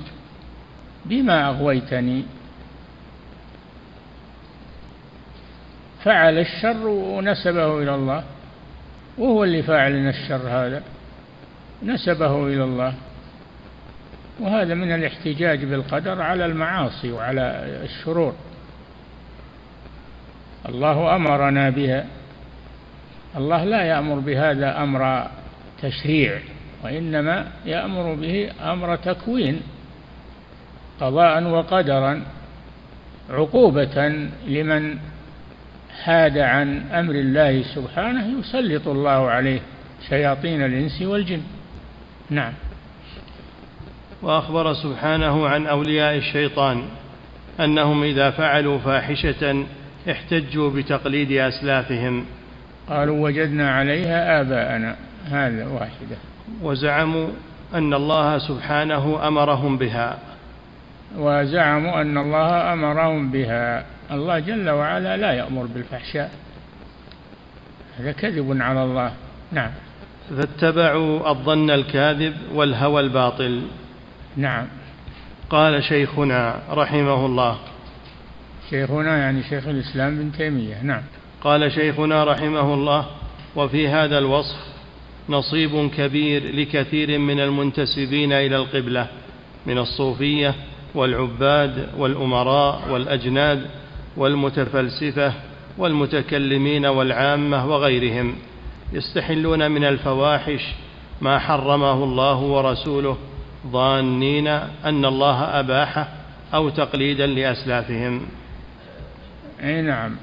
بما 1.04 1.48
أغويتني 1.48 2.24
فعل 6.04 6.38
الشر 6.38 6.86
ونسبه 6.86 7.82
إلى 7.82 7.94
الله. 7.94 8.24
وهو 9.18 9.44
اللي 9.44 9.62
فاعل 9.62 9.92
الشر 9.92 10.48
هذا. 10.48 10.82
نسبه 11.82 12.46
إلى 12.46 12.64
الله. 12.64 12.94
وهذا 14.40 14.74
من 14.74 14.94
الاحتجاج 14.94 15.64
بالقدر 15.64 16.22
على 16.22 16.46
المعاصي 16.46 17.12
وعلى 17.12 17.64
الشرور. 17.84 18.34
الله 20.68 21.16
أمرنا 21.16 21.70
بها. 21.70 22.06
الله 23.36 23.64
لا 23.64 23.82
يأمر 23.82 24.18
بهذا 24.18 24.82
أمر 24.82 25.30
تشريع 25.82 26.38
وإنما 26.84 27.46
يأمر 27.66 28.14
به 28.14 28.50
أمر 28.62 28.96
تكوين 28.96 29.60
قضاء 31.00 31.44
وقدرا 31.44 32.22
عقوبة 33.30 34.28
لمن 34.46 34.98
حاد 36.04 36.38
عن 36.38 36.82
أمر 36.92 37.14
الله 37.14 37.62
سبحانه 37.62 38.38
يسلط 38.38 38.88
الله 38.88 39.30
عليه 39.30 39.60
شياطين 40.08 40.62
الإنس 40.62 41.02
والجن. 41.02 41.42
نعم. 42.30 42.52
وأخبر 44.22 44.72
سبحانه 44.72 45.48
عن 45.48 45.66
أولياء 45.66 46.16
الشيطان 46.16 46.82
أنهم 47.60 48.02
إذا 48.02 48.30
فعلوا 48.30 48.78
فاحشة 48.78 49.64
احتجوا 50.10 50.70
بتقليد 50.70 51.32
أسلافهم. 51.32 52.24
قالوا 52.88 53.24
وجدنا 53.24 53.70
عليها 53.70 54.40
آباءنا. 54.40 54.96
هذا 55.24 55.66
واحدة. 55.66 56.16
وزعموا 56.62 57.28
أن 57.74 57.94
الله 57.94 58.38
سبحانه 58.38 59.28
أمرهم 59.28 59.78
بها. 59.78 60.18
وزعموا 61.18 62.00
أن 62.00 62.18
الله 62.18 62.72
أمرهم 62.72 63.30
بها. 63.30 63.84
الله 64.10 64.38
جل 64.38 64.70
وعلا 64.70 65.16
لا 65.16 65.32
يأمر 65.32 65.66
بالفحشاء. 65.66 66.30
هذا 67.98 68.12
كذب 68.12 68.56
على 68.60 68.84
الله. 68.84 69.12
نعم. 69.52 69.70
فاتبعوا 70.36 71.30
الظن 71.30 71.70
الكاذب 71.70 72.34
والهوى 72.54 73.00
الباطل. 73.00 73.62
نعم. 74.36 74.66
قال 75.50 75.84
شيخنا 75.84 76.60
رحمه 76.70 77.26
الله. 77.26 77.58
شيخنا 78.70 79.18
يعني 79.18 79.42
شيخ 79.42 79.66
الإسلام 79.68 80.18
بن 80.18 80.32
تيمية. 80.32 80.82
نعم. 80.82 81.02
قال 81.40 81.72
شيخنا 81.72 82.24
رحمه 82.24 82.74
الله 82.74 83.06
وفي 83.56 83.88
هذا 83.88 84.18
الوصف 84.18 84.56
نصيب 85.28 85.90
كبير 85.96 86.56
لكثير 86.56 87.18
من 87.18 87.40
المنتسبين 87.40 88.32
إلى 88.32 88.56
القبلة 88.56 89.06
من 89.66 89.78
الصوفية 89.78 90.54
والعباد 90.94 91.88
والأمراء 91.98 92.82
والأجناد 92.90 93.66
والمتفلسفة 94.16 95.32
والمتكلمين 95.78 96.86
والعامة 96.86 97.66
وغيرهم 97.66 98.34
يستحلون 98.92 99.70
من 99.70 99.84
الفواحش 99.84 100.60
ما 101.20 101.38
حرمه 101.38 102.04
الله 102.04 102.36
ورسوله 102.38 103.16
ظانين 103.66 104.46
أن 104.84 105.04
الله 105.04 105.42
أباحه 105.60 106.08
أو 106.54 106.68
تقليدا 106.68 107.26
لأسلافهم. 107.26 108.22
أي 109.62 109.82
نعم. 109.82 110.16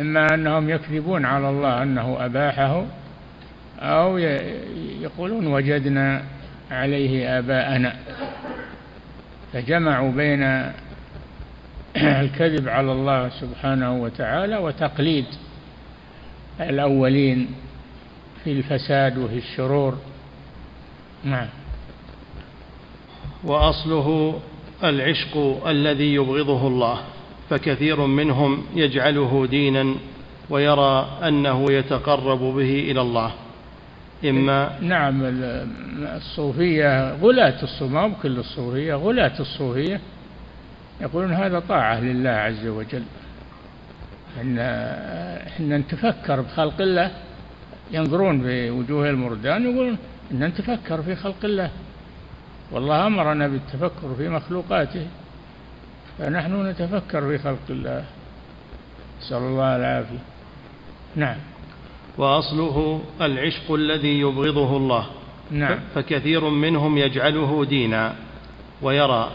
إما 0.00 0.34
أنهم 0.34 0.70
يكذبون 0.70 1.24
على 1.24 1.50
الله 1.50 1.82
أنه 1.82 2.16
أباحه 2.20 2.84
أو 3.80 4.18
يقولون 5.00 5.46
وجدنا 5.46 6.22
عليه 6.70 7.38
آباءنا. 7.38 7.96
فجمعوا 9.54 10.10
بين 10.10 10.72
الكذب 11.96 12.68
على 12.68 12.92
الله 12.92 13.28
سبحانه 13.28 14.02
وتعالى 14.02 14.56
وتقليد 14.56 15.24
الأولين 16.60 17.48
في 18.44 18.52
الفساد 18.52 19.18
وفي 19.18 19.38
الشرور. 19.38 19.98
نعم. 21.24 21.48
وأصله 23.44 24.40
العشق 24.84 25.66
الذي 25.66 26.14
يبغضه 26.14 26.66
الله 26.66 26.98
فكثير 27.50 28.06
منهم 28.06 28.66
يجعله 28.74 29.46
دينا 29.50 29.94
ويرى 30.50 31.18
أنه 31.22 31.72
يتقرب 31.72 32.38
به 32.38 32.90
إلى 32.90 33.00
الله. 33.00 33.32
إما 34.24 34.80
نعم 34.80 35.20
الصوفية 36.16 37.12
غلاة 37.14 37.62
الصوفية 37.62 38.12
كل 38.22 38.38
الصوفية 38.38 38.94
غلاة 38.94 39.40
الصوفية 39.40 40.00
يقولون 41.00 41.32
هذا 41.32 41.58
طاعة 41.58 42.00
لله 42.00 42.30
عز 42.30 42.66
وجل. 42.66 43.02
إن 44.40 44.58
إحنا 45.48 45.78
نتفكر 45.78 46.40
بخلق 46.40 46.80
الله 46.80 47.10
ينظرون 47.92 48.42
بوجوه 48.44 49.10
المردان 49.10 49.62
يقولون 49.62 49.98
إن 50.32 50.44
نتفكر 50.44 51.02
في 51.02 51.16
خلق 51.16 51.44
الله. 51.44 51.70
والله 52.72 53.06
أمرنا 53.06 53.48
بالتفكر 53.48 54.14
في 54.16 54.28
مخلوقاته 54.28 55.06
فنحن 56.18 56.66
نتفكر 56.66 57.28
في 57.28 57.38
خلق 57.38 57.66
الله. 57.70 58.04
نسأل 59.20 59.36
الله 59.36 59.76
العافية. 59.76 60.18
نعم. 61.16 61.36
وأصله 62.18 63.00
العشق 63.20 63.74
الذي 63.74 64.20
يبغضه 64.20 64.76
الله. 64.76 65.06
نعم. 65.50 65.78
فكثير 65.94 66.48
منهم 66.48 66.98
يجعله 66.98 67.64
دينا 67.64 68.14
ويرى 68.82 69.30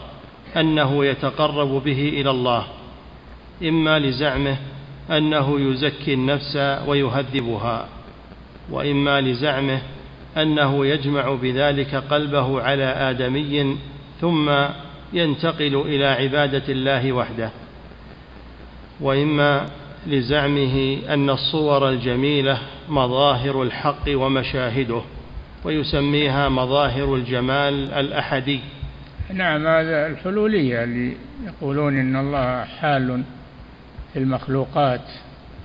أنه 0.56 1.04
يتقرب 1.04 1.84
به 1.84 2.08
إلى 2.08 2.30
الله 2.30 2.64
إما 3.62 3.98
لزعمه 3.98 4.56
أنه 5.10 5.60
يزكي 5.60 6.14
النفس 6.14 6.56
ويهذبها 6.86 7.88
وإما 8.70 9.20
لزعمه 9.20 9.82
أنه 10.36 10.86
يجمع 10.86 11.34
بذلك 11.34 11.94
قلبه 11.94 12.62
على 12.62 12.84
آدمي 12.84 13.76
ثم 14.20 14.50
ينتقل 15.12 15.82
إلى 15.86 16.06
عبادة 16.06 16.62
الله 16.68 17.12
وحده. 17.12 17.50
وإما 19.00 19.66
لزعمه 20.06 20.98
أن 21.08 21.30
الصور 21.30 21.88
الجميلة 21.88 22.58
مظاهر 22.88 23.62
الحق 23.62 24.04
ومشاهده 24.08 25.02
ويسميها 25.64 26.48
مظاهر 26.48 27.14
الجمال 27.14 27.92
الأحدي. 27.92 28.60
نعم 29.34 29.66
هذا 29.66 30.06
الحلولية 30.06 30.84
اللي 30.84 31.16
يقولون 31.46 31.98
إن 31.98 32.16
الله 32.16 32.64
حال 32.64 33.22
في 34.12 34.18
المخلوقات 34.18 35.00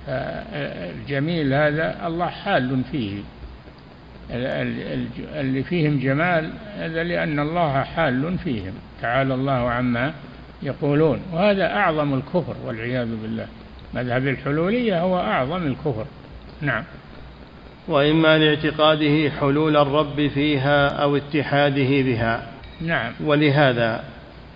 الجميل 0.08 1.54
هذا 1.54 2.06
الله 2.06 2.26
حال 2.26 2.82
فيه. 2.92 3.20
اللي 4.30 5.62
فيهم 5.62 5.98
جمال 5.98 6.50
هذا 6.76 7.04
لأن 7.04 7.38
الله 7.38 7.82
حال 7.82 8.38
فيهم. 8.38 8.72
تعالى 9.02 9.34
الله 9.34 9.70
عما 9.70 10.12
يقولون. 10.62 11.20
وهذا 11.32 11.72
أعظم 11.76 12.14
الكفر 12.14 12.54
والعياذ 12.64 13.08
بالله. 13.22 13.46
مذهب 13.94 14.28
الحلولية 14.28 15.00
هو 15.00 15.18
أعظم 15.18 15.66
الكفر. 15.66 16.04
نعم. 16.60 16.84
وإما 17.88 18.38
لاعتقاده 18.38 19.30
حلول 19.30 19.76
الرب 19.76 20.28
فيها 20.34 20.88
أو 20.88 21.16
اتحاده 21.16 22.02
بها. 22.02 22.46
نعم. 22.80 23.12
ولهذا 23.24 24.04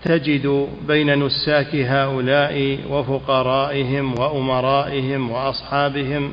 تجد 0.03 0.67
بين 0.87 1.23
نساك 1.25 1.75
هؤلاء 1.75 2.79
وفقرائهم 2.89 4.19
وأمرائهم 4.19 5.31
وأصحابهم 5.31 6.31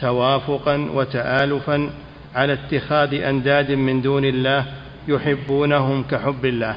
توافقا 0.00 0.90
وتآلفا 0.94 1.90
على 2.34 2.52
اتخاذ 2.52 3.14
أنداد 3.14 3.70
من 3.72 4.02
دون 4.02 4.24
الله 4.24 4.64
يحبونهم 5.08 6.02
كحب 6.10 6.44
الله. 6.44 6.76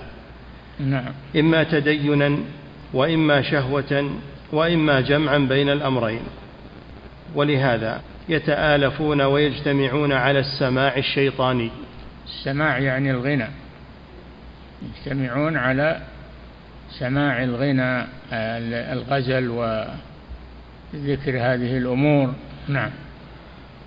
نعم. 0.80 1.14
إما 1.36 1.64
تدينا 1.64 2.38
وإما 2.94 3.42
شهوة 3.42 4.10
وإما 4.52 5.02
جمعا 5.02 5.38
بين 5.38 5.70
الأمرين. 5.70 6.22
ولهذا 7.36 8.02
يتآلفون 8.30 9.22
ويجتمعون 9.22 10.12
على 10.12 10.40
السماع 10.40 10.98
الشيطاني. 10.98 11.72
السماع 12.26 12.78
يعني 12.78 13.12
الغنى. 13.12 13.48
يجتمعون 14.82 15.58
على 15.58 16.02
سماع 17.00 17.44
الغنى 17.44 18.06
الغزل 18.94 19.50
وذكر 19.50 21.38
هذه 21.38 21.78
الأمور. 21.78 22.34
نعم. 22.68 22.92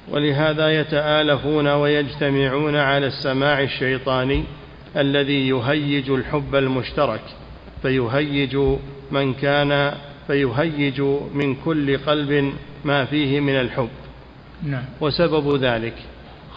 ولهذا 0.09 0.81
يتآلفون 0.81 1.68
ويجتمعون 1.68 2.77
على 2.77 3.07
السماع 3.07 3.62
الشيطاني 3.62 4.44
الذي 4.96 5.49
يهيج 5.49 6.11
الحب 6.11 6.55
المشترك 6.55 7.20
فيهيج 7.83 8.57
من 9.11 9.35
كان 9.35 9.92
فيهيج 10.31 11.01
من 11.35 11.55
كل 11.55 11.99
قلب 11.99 12.53
ما 12.85 13.05
فيه 13.05 13.40
من 13.40 13.61
الحب. 13.61 13.88
نعم. 14.62 14.85
وسبب 15.01 15.57
ذلك 15.57 15.95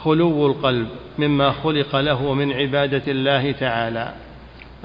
خلو 0.04 0.48
القلب 0.48 0.88
مما 1.20 1.52
خلق 1.52 1.96
له 1.96 2.34
من 2.34 2.54
عبادة 2.54 3.02
الله 3.08 3.52
تعالى 3.52 4.14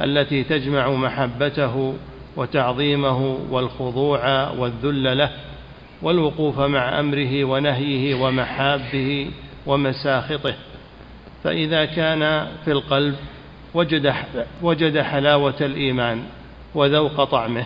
التي 0.01 0.45
تجمع 0.45 0.91
محبته 0.91 1.95
وتعظيمه 2.37 3.39
والخضوع 3.51 4.51
والذل 4.51 5.19
له 5.19 5.31
والوقوف 6.03 6.61
مع 6.61 7.01
أمره 7.01 7.45
ونهيه 7.45 8.15
ومحابه 8.15 9.31
ومساخطه. 9.67 10.55
فإذا 11.45 11.85
كان 11.85 12.49
في 12.65 12.73
القلب 12.73 13.17
وجد 13.75 14.15
وجد 14.63 15.01
حلاوة 15.01 15.57
الإيمان 15.61 16.23
وذوق 16.75 17.25
طعمه. 17.25 17.65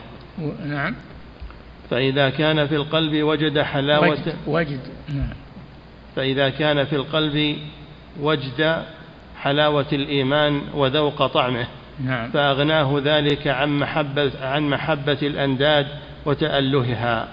نعم. 0.64 0.94
فإذا 1.92 2.30
كان 2.30 2.66
في 2.66 2.76
القلب 2.76 3.22
وجد 3.22 3.58
حلاوة 3.58 4.08
وجد, 4.08 4.34
وجد 4.46 4.80
نعم. 5.08 5.28
فإذا 6.16 6.48
كان 6.48 6.84
في 6.84 6.96
القلب 6.96 7.56
وجد 8.20 8.82
حلاوة 9.36 9.86
الإيمان 9.92 10.60
وذوق 10.74 11.26
طعمه 11.26 11.66
نعم. 12.04 12.30
فأغناه 12.30 13.00
ذلك 13.04 13.46
عن 13.46 13.78
محبة 13.78 14.30
عن 14.42 14.70
محبة 14.70 15.18
الأنداد 15.22 15.86
وتألهها. 16.24 17.28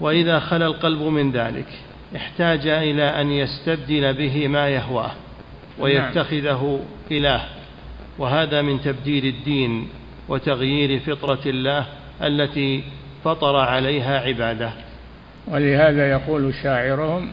وإذا 0.00 0.38
خلا 0.38 0.66
القلب 0.66 1.02
من 1.02 1.32
ذلك 1.32 1.68
احتاج 2.16 2.66
إلى 2.66 3.04
أن 3.04 3.30
يستبدل 3.30 4.14
به 4.14 4.48
ما 4.48 4.68
يهواه 4.68 5.12
ويتخذه 5.78 6.80
إله. 7.10 7.44
وهذا 8.18 8.62
من 8.62 8.80
تبديل 8.80 9.26
الدين 9.26 9.88
وتغيير 10.28 11.00
فطرة 11.00 11.40
الله 11.46 11.86
التي 12.22 12.84
فطر 13.24 13.56
عليها 13.56 14.20
عباده. 14.20 14.70
ولهذا 15.48 16.10
يقول 16.10 16.54
شاعرهم 16.62 17.28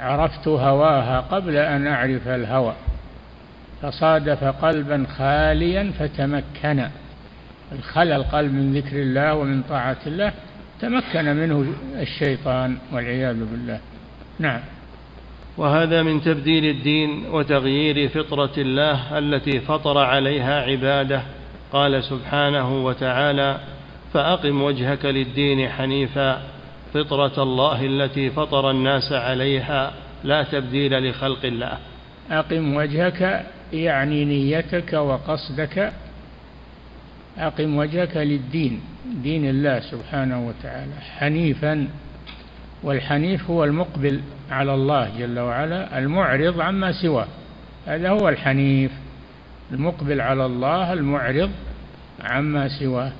عرفت 0.00 0.48
هواها 0.48 1.20
قبل 1.20 1.56
أن 1.56 1.86
أعرف 1.86 2.28
الهوى 2.28 2.74
فصادف 3.82 4.44
قلبا 4.44 5.06
خاليا 5.18 5.92
فتمكن. 5.98 6.86
الخلى 7.72 8.16
القلب 8.16 8.52
من 8.52 8.74
ذكر 8.74 8.96
الله 8.96 9.34
ومن 9.34 9.62
طاعة 9.62 9.96
الله 10.06 10.32
تمكن 10.80 11.36
منه 11.36 11.74
الشيطان 12.00 12.78
والعياذ 12.92 13.44
بالله. 13.44 13.80
نعم. 14.38 14.60
وهذا 15.56 16.02
من 16.02 16.22
تبديل 16.22 16.64
الدين 16.64 17.26
وتغيير 17.26 18.08
فطرة 18.08 18.52
الله 18.58 19.18
التي 19.18 19.60
فطر 19.60 19.98
عليها 19.98 20.60
عباده. 20.60 21.22
قال 21.72 22.04
سبحانه 22.04 22.84
وتعالى 22.84 23.56
فأقم 24.12 24.62
وجهك 24.62 25.04
للدين 25.04 25.68
حنيفا. 25.68 26.42
فطرة 26.94 27.42
الله 27.42 27.86
التي 27.86 28.30
فطر 28.30 28.70
الناس 28.70 29.12
عليها 29.12 29.92
لا 30.24 30.42
تبديل 30.42 31.10
لخلق 31.10 31.44
الله. 31.44 31.78
أقم 32.30 32.74
وجهك 32.74 33.46
يعني 33.72 34.24
نيتك 34.24 34.92
وقصدك. 34.92 35.92
أقم 37.38 37.76
وجهك 37.76 38.16
للدين 38.16 38.80
دين 39.22 39.50
الله 39.50 39.80
سبحانه 39.80 40.48
وتعالى 40.48 40.94
حنيفا. 41.18 41.88
والحنيف 42.82 43.50
هو 43.50 43.64
المقبل 43.64 44.20
على 44.50 44.74
الله 44.74 45.10
جل 45.18 45.38
وعلا 45.38 45.98
المعرض 45.98 46.60
عما 46.60 46.92
سواه. 46.92 47.26
هذا 47.86 48.10
هو 48.10 48.28
الحنيف 48.28 48.90
المقبل 49.72 50.20
على 50.20 50.46
الله 50.46 50.92
المعرض 50.92 51.50
عما 52.24 52.68
سواه. 52.68 53.12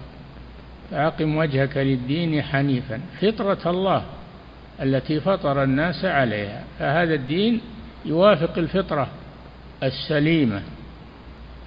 فأقم 0.91 1.37
وجهك 1.37 1.77
للدين 1.77 2.43
حنيفا. 2.43 3.01
فطرة 3.21 3.71
الله 3.71 4.03
التي 4.83 5.21
فطر 5.21 5.63
الناس 5.63 6.05
عليها. 6.05 6.65
فهذا 6.79 7.15
الدين 7.15 7.61
يوافق 8.05 8.59
الفطرة 8.59 9.09
السليمة 9.83 10.63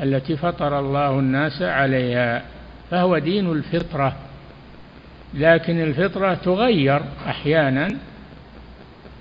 التي 0.03 0.38
فطر 0.38 0.79
الله 0.79 1.19
الناس 1.19 1.62
عليها. 1.62 2.43
فهو 2.91 3.17
دين 3.17 3.51
الفطرة. 3.51 4.15
لكن 5.33 5.81
الفطرة 5.81 6.33
تغير 6.33 7.01
أحيانا 7.27 7.88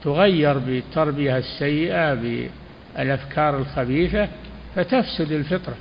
تغير 0.05 0.59
بالتربية 0.59 1.37
السيئة 1.39 2.15
بالأفكار 2.15 3.59
الخبيثة 3.59 4.29
فتفسد 4.77 5.33
الفطرة. 5.33 5.75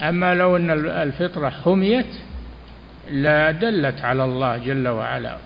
أما 0.00 0.34
لو 0.34 0.56
أن 0.56 0.70
الفطرة 0.88 1.48
حميت 1.48 2.06
لا 3.10 3.50
دلت 3.50 4.00
على 4.00 4.24
الله 4.24 4.56
جل 4.56 4.88
وعلا 4.88 5.36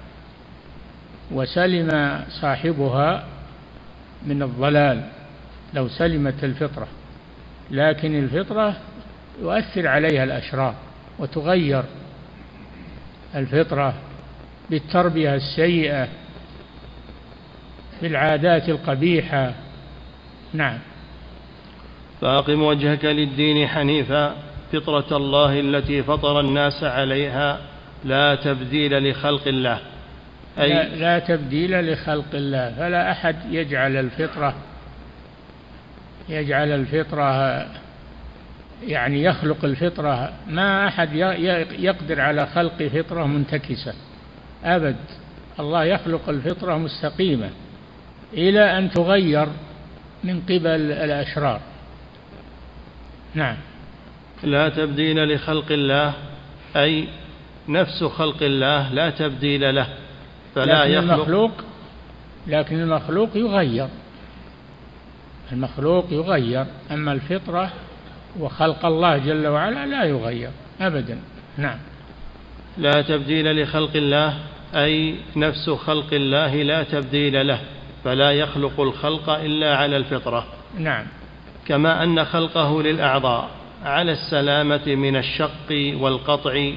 وسلم 1.31 2.21
صاحبها 2.29 3.25
من 4.27 4.42
الضلال 4.42 5.03
لو 5.75 5.88
سلمت 5.88 6.45
الفطرة. 6.45 6.88
لكن 7.71 8.19
الفطرة 8.19 8.77
يؤثر 9.40 9.88
عليها 9.88 10.25
الأشرار 10.25 10.75
وتغير 11.19 11.85
الفطرة 13.35 13.95
بالتربية 14.71 15.35
السيئة 15.35 16.09
في 18.01 18.07
العادات 18.07 18.69
القبيحة. 18.69 19.53
نعم. 20.53 20.79
فأقم 22.21 22.62
وجهك 22.62 23.05
للدين 23.05 23.69
حنيفا. 23.69 24.37
فطرة 24.72 25.16
الله 25.16 25.61
التي 25.61 26.02
فطر 26.02 26.40
الناس 26.40 26.85
عليها 26.85 27.61
لا 28.05 28.35
تبديل 28.35 29.11
لخلق 29.11 29.48
الله. 29.48 29.79
أي 30.59 30.68
لا, 30.68 30.88
لا 30.88 31.18
تبديل 31.18 31.92
لخلق 31.92 32.35
الله. 32.35 32.74
فلا 32.79 33.11
أحد 33.11 33.37
يجعل 33.50 33.96
الفطرة 33.96 34.55
يجعل 36.29 36.68
الفطرة 36.68 37.66
يعني 38.87 39.22
يخلق 39.22 39.64
الفطرة. 39.64 40.33
ما 40.48 40.88
أحد 40.88 41.14
يقدر 41.79 42.20
على 42.20 42.46
خلق 42.46 42.83
فطرة 42.83 43.26
منتكسة. 43.26 43.94
أبد. 44.64 44.96
الله 45.61 45.85
يخلق 45.85 46.29
الفطرة 46.29 46.79
مستقيمة 46.79 47.50
إلى 48.33 48.79
أن 48.79 48.90
تغير 48.90 49.46
من 50.24 50.40
قبل 50.40 50.92
الأشرار. 50.92 51.61
نعم. 53.35 53.57
لا 54.42 54.68
تبديل 54.68 55.35
لخلق 55.35 55.72
الله 55.72 56.12
أي 56.77 57.09
نفس 57.68 58.05
خلق 58.05 58.42
الله 58.42 58.92
لا 58.92 59.11
تبديل 59.11 59.75
له 59.75 59.87
فلا 60.55 60.85
لكن 60.85 60.92
يخلق. 60.92 61.12
المخلوق 61.14 61.53
لكن 62.46 62.81
المخلوق 62.81 63.31
يغير. 63.35 63.88
المخلوق 65.53 66.07
يغير 66.11 66.66
أما 66.90 67.12
الفطرة 67.12 67.72
وخلق 68.40 68.87
الله 68.87 69.18
جل 69.18 69.46
وعلا 69.46 69.87
لا 69.87 70.05
يغير 70.05 70.51
أبدا. 70.81 71.18
نعم. 71.57 71.79
لا 72.79 73.03
تبديل 73.03 73.62
لخلق 73.62 73.96
الله 73.96 74.38
أي 74.75 75.14
نفس 75.37 75.70
خلق 75.70 76.12
الله 76.12 76.62
لا 76.62 76.83
تبديل 76.83 77.46
له 77.46 77.61
فلا 78.05 78.31
يخلق 78.31 78.81
الخلق 78.81 79.31
إلا 79.31 79.77
على 79.77 79.96
الفطرة. 79.96 80.46
نعم. 80.79 81.07
كما 81.66 82.03
أن 82.03 82.25
خلقه 82.25 82.83
للأعضاء. 82.83 83.51
على 83.87 84.12
السلامة 84.12 84.87
من 84.87 85.16
الشق 85.16 85.94
والقطع 86.01 86.72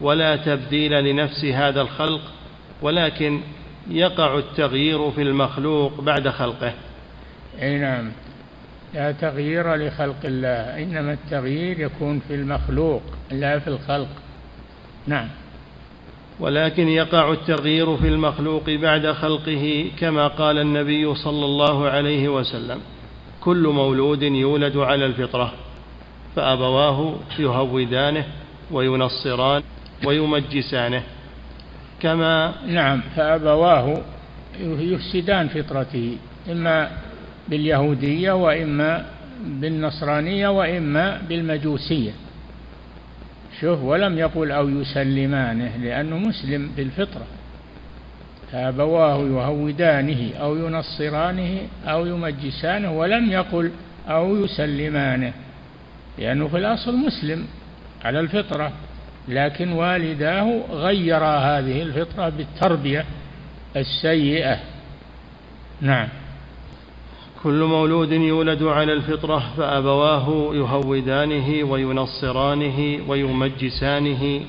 ولا 0.00 0.36
تبديل 0.36 1.04
لنفس 1.04 1.44
هذا 1.44 1.80
الخلق 1.80 2.20
ولكن 2.82 3.40
يقع 3.90 4.38
التغيير 4.38 5.10
في 5.10 5.22
المخلوق 5.22 6.00
بعد 6.00 6.28
خلقه. 6.28 6.72
أي 7.62 7.78
نعم. 7.78 8.12
لا 8.94 9.12
تغيير 9.12 9.74
لخلق 9.74 10.16
الله 10.24 10.82
إنما 10.82 11.12
التغيير 11.12 11.80
يكون 11.80 12.20
في 12.28 12.34
المخلوق 12.34 13.02
لا 13.30 13.58
في 13.58 13.68
الخلق. 13.68 14.08
نعم. 15.06 15.28
ولكن 16.40 16.88
يقع 16.88 17.32
التغيير 17.32 17.96
في 17.96 18.08
المخلوق 18.08 18.70
بعد 18.70 19.12
خلقه 19.12 19.90
كما 19.98 20.28
قال 20.28 20.58
النبي 20.58 21.14
صلى 21.14 21.44
الله 21.44 21.88
عليه 21.88 22.28
وسلم 22.28 22.80
كل 23.40 23.68
مولود 23.68 24.22
يولد 24.22 24.76
على 24.76 25.06
الفطرة. 25.06 25.52
فأبواه 26.36 27.14
يهودانه 27.38 28.24
وينصران 28.70 29.62
ويمجسانه. 30.04 31.02
كما 32.00 32.52
نعم 32.66 33.00
فأبواه 33.16 34.02
يفسدان 34.60 35.48
فطرته 35.48 36.16
إما 36.50 36.90
باليهودية 37.48 38.32
وإما 38.32 39.06
بالنصرانية 39.44 40.48
وإما 40.48 41.22
بالمجوسية. 41.28 42.10
شوف 43.60 43.82
ولم 43.82 44.18
يقل 44.18 44.50
أو 44.50 44.68
يسلمانه 44.68 45.76
لأنه 45.76 46.18
مسلم 46.18 46.70
بالفطرة. 46.76 47.26
فأبواه 48.52 49.18
يهودانه 49.18 50.30
أو 50.40 50.56
ينصرانه 50.56 51.58
أو 51.86 52.06
يمجسانه 52.06 52.92
ولم 52.98 53.32
يقل 53.32 53.70
أو 54.08 54.44
يسلمانه. 54.44 55.32
لأنه 56.18 56.48
في 56.48 56.58
الأصل 56.58 56.96
مسلم 56.96 57.46
على 58.04 58.20
الفطرة 58.20 58.72
لكن 59.28 59.72
والداه 59.72 60.60
غيرا 60.70 61.36
هذه 61.36 61.82
الفطرة 61.82 62.28
بالتربية 62.28 63.04
السيئة. 63.76 64.58
نعم. 65.80 66.08
كل 67.42 67.64
مولود 67.64 68.12
يولد 68.12 68.62
على 68.62 68.92
الفطرة 68.92 69.52
فأبواه 69.56 70.54
يهودانه 70.54 71.64
وينصرانه 71.64 72.98
ويمجسانه 73.08 74.40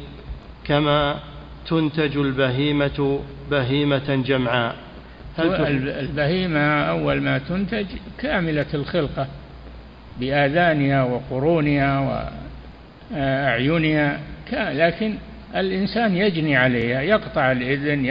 كما 0.66 1.20
تنتج 1.68 2.18
البهيمة 2.18 3.20
بهيمة 3.52 4.24
جمعاء. 4.26 4.76
البهيمة 5.40 6.84
أول 6.84 7.22
ما 7.22 7.38
تنتج 7.38 7.86
كاملة 8.18 8.66
الخلقة. 8.74 9.28
بآذانها 10.20 11.04
وقرونها 11.04 12.26
وأعينها 13.12 14.20
لكن 14.54 15.16
الإنسان 15.56 16.16
يجني 16.16 16.58
عليها 16.58 17.02
يقطع 17.02 17.52
الإذن 17.52 18.06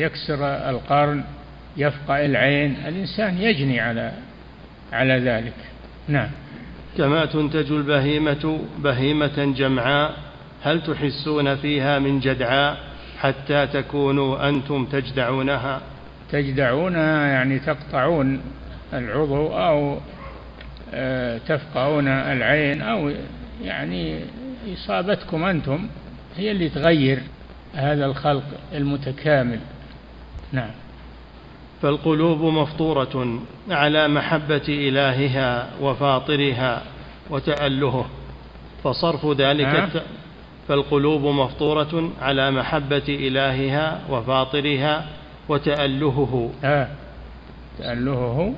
يكسر 0.00 0.44
القرن 0.44 1.24
يفقع 1.76 2.24
العين 2.24 2.76
الإنسان 2.86 3.38
يجني 3.38 3.80
على 3.80 4.12
على 4.92 5.18
ذلك. 5.18 5.54
نعم. 6.08 6.28
كما 6.98 7.24
تنتج 7.24 7.72
البهيمة 7.72 8.58
بهيمة 8.78 9.54
جمعاء 9.58 10.14
هل 10.62 10.82
تحسون 10.82 11.56
فيها 11.56 11.98
من 11.98 12.20
جدعاء 12.20 12.78
حتى 13.18 13.66
تكونوا 13.66 14.48
أنتم 14.48 14.84
تجدعونها؟ 14.84 15.80
تجدعونها 16.32 17.26
يعني 17.26 17.58
تقطعون 17.58 18.40
العضو 18.92 19.46
أو 19.46 19.98
آه، 20.94 21.38
تفقعون 21.38 22.08
العين 22.08 22.82
أو 22.82 23.12
يعني 23.64 24.20
إصابتكم 24.74 25.44
أنتم 25.44 25.88
هي 26.36 26.50
اللي 26.50 26.68
تغير 26.68 27.22
هذا 27.74 28.06
الخلق 28.06 28.44
المتكامل. 28.72 29.58
نعم. 30.52 30.70
فالقلوب 31.82 32.40
مفطورة 32.42 33.40
على 33.70 34.08
محبة 34.08 34.62
إلهها 34.68 35.70
وفاطرها 35.80 36.82
وتألهه 37.30 38.06
فصرف 38.84 39.26
ذلك 39.26 39.66
الت... 39.66 40.02
فالقلوب 40.68 41.22
مفطورة 41.22 42.10
على 42.20 42.50
محبة 42.50 43.02
إلهها 43.08 44.00
وفاطرها 44.10 45.06
وتألهه. 45.48 46.50
آه. 46.64 46.88
تألهه 47.78 48.54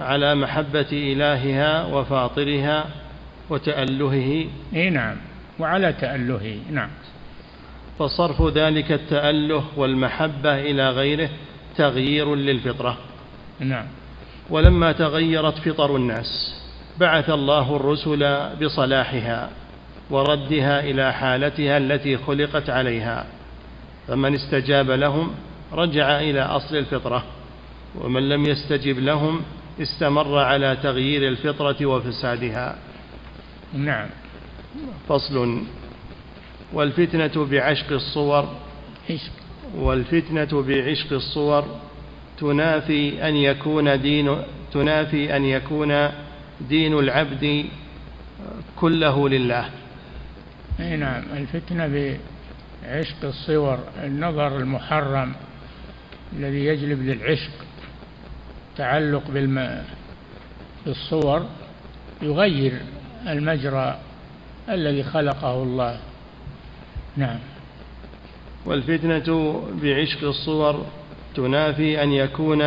على 0.00 0.34
محبة 0.34 0.86
إلهها 0.92 1.84
وفاطرها 1.84 2.86
وتألهه. 3.50 4.46
إيه 4.74 4.90
نعم. 4.90 5.16
وعلى 5.58 5.92
تألهه. 5.92 6.58
نعم. 6.70 6.88
فصرف 7.98 8.42
ذلك 8.42 8.92
التأله 8.92 9.64
والمحبة 9.76 10.60
إلى 10.60 10.90
غيره 10.90 11.28
تغيير 11.76 12.34
للفطرة. 12.34 12.98
نعم. 13.60 13.86
ولما 14.50 14.92
تغيرت 14.92 15.58
فطر 15.58 15.96
الناس 15.96 16.54
بعث 17.00 17.30
الله 17.30 17.76
الرسل 17.76 18.48
بصلاحها 18.64 19.50
وردها 20.10 20.80
إلى 20.80 21.12
حالتها 21.12 21.78
التي 21.78 22.16
خلقت 22.16 22.70
عليها. 22.70 23.26
فمن 24.08 24.34
استجاب 24.34 24.90
لهم 24.90 25.30
رجع 25.72 26.20
إلى 26.20 26.42
أصل 26.42 26.76
الفطرة 26.76 27.24
ومن 27.94 28.28
لم 28.28 28.46
يستجب 28.46 28.98
لهم 28.98 29.40
استمر 29.80 30.38
على 30.38 30.76
تغيير 30.82 31.28
الفطرة 31.28 31.86
وفسادها. 31.86 32.78
نعم. 33.74 34.06
فصل. 35.08 35.62
والفتنة 36.72 37.46
بعشق 37.50 37.92
الصور. 37.92 38.48
والفتنة 39.74 40.62
بعشق 40.62 41.12
الصور 41.12 41.64
تنافي 42.38 43.28
أن 43.28 43.36
يكون 43.36 44.02
دين 44.02 44.36
تنافي 44.72 45.36
أن 45.36 45.44
يكون 45.44 46.08
دين 46.60 46.98
العبد 46.98 47.64
كله 48.76 49.28
لله. 49.28 49.70
أي 50.80 50.96
نعم. 50.96 51.22
الفتنة 51.36 51.86
بعشق 52.82 53.24
الصور 53.24 53.78
النظر 54.04 54.56
المحرم 54.56 55.32
الذي 56.32 56.64
يجلب 56.64 57.02
للعشق. 57.02 57.50
تعلق 58.76 59.22
بالصور 60.86 61.46
يغير 62.22 62.72
المجرى 63.28 63.98
الذي 64.68 65.02
خلقه 65.02 65.62
الله. 65.62 65.98
نعم. 67.16 67.38
والفتنة 68.66 69.60
بعشق 69.82 70.28
الصور 70.28 70.86
تنافي 71.34 72.02
أن 72.02 72.12
يكون 72.12 72.58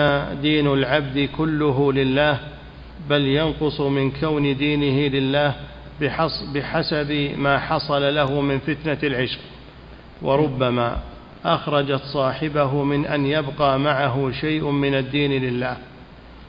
دين 0.42 0.74
العبد 0.74 1.30
كله 1.38 1.94
لله 1.94 2.40
بل 3.10 3.22
ينقص 3.22 3.82
من 3.82 4.12
كون 4.12 4.58
دينه 4.58 5.08
لله 5.08 5.56
بحسب 6.54 7.34
ما 7.38 7.60
حصل 7.60 8.16
له 8.16 8.42
من 8.42 8.60
فتنة 8.60 8.98
العشق. 9.04 9.40
وربما 10.22 10.98
أخرجت 11.46 12.02
صاحبه 12.14 12.84
من 12.84 13.06
أن 13.06 13.26
يبقى 13.26 13.80
معه 13.80 14.32
شيء 14.32 14.70
من 14.70 14.96
الدين 14.96 15.32
لله. 15.32 15.78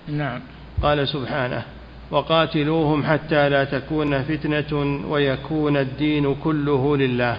نعم. 0.08 0.40
قال 0.82 1.08
سبحانه 1.08 1.62
وقاتلوهم 2.10 3.04
حتى 3.04 3.48
لا 3.48 3.64
تكون 3.64 4.22
فتنة 4.22 5.00
ويكون 5.08 5.76
الدين 5.76 6.34
كله 6.34 6.96
لله. 6.96 7.38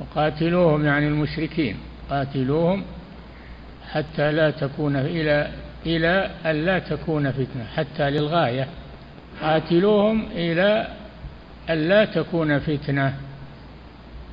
وقاتلوهم 0.00 0.84
يعني 0.84 1.08
المشركين. 1.08 1.76
قاتلوهم 2.10 2.82
حتى 3.92 4.32
لا 4.32 4.50
تكون 4.50 4.96
إلى 4.96 5.50
إلى 5.86 6.30
أن 6.46 6.64
لا 6.64 6.78
تكون 6.78 7.32
فتنة 7.32 7.64
حتى 7.76 8.10
للغاية. 8.10 8.68
قاتلوهم 9.42 10.26
إلى 10.32 10.88
أن 11.70 11.88
لا 11.88 12.04
تكون 12.04 12.58
فتنة. 12.58 13.14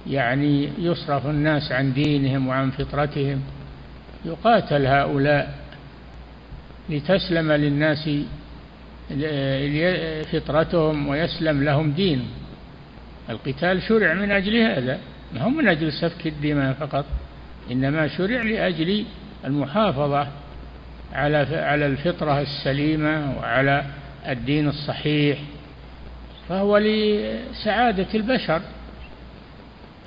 يعني 0.07 0.69
يصرف 0.79 1.25
الناس 1.25 1.71
عن 1.71 1.93
دينهم 1.93 2.47
وعن 2.47 2.71
فطرتهم. 2.71 3.41
يقاتل 4.25 4.85
هؤلاء. 4.85 5.62
لتسلم 6.89 7.51
للناس 7.51 8.09
فطرتهم 10.31 11.07
ويسلم 11.07 11.63
لهم 11.63 11.91
دين. 11.91 12.25
القتال 13.29 13.81
شرع 13.81 14.13
من 14.13 14.31
أجل 14.31 14.55
هذا 14.55 14.99
ما 15.33 15.41
هو 15.41 15.49
من 15.49 15.67
أجل 15.67 15.91
سفك 15.93 16.27
الدماء 16.27 16.73
فقط 16.73 17.05
إنما 17.71 18.07
شرع 18.07 18.41
لأجل 18.41 19.05
المحافظة 19.45 20.27
على 21.13 21.37
على 21.51 21.85
الفطرة 21.85 22.41
السليمة 22.41 23.37
وعلى 23.37 23.85
الدين 24.27 24.67
الصحيح. 24.67 25.39
فهو 26.49 26.77
لسعادة 26.77 28.07
البشر 28.15 28.61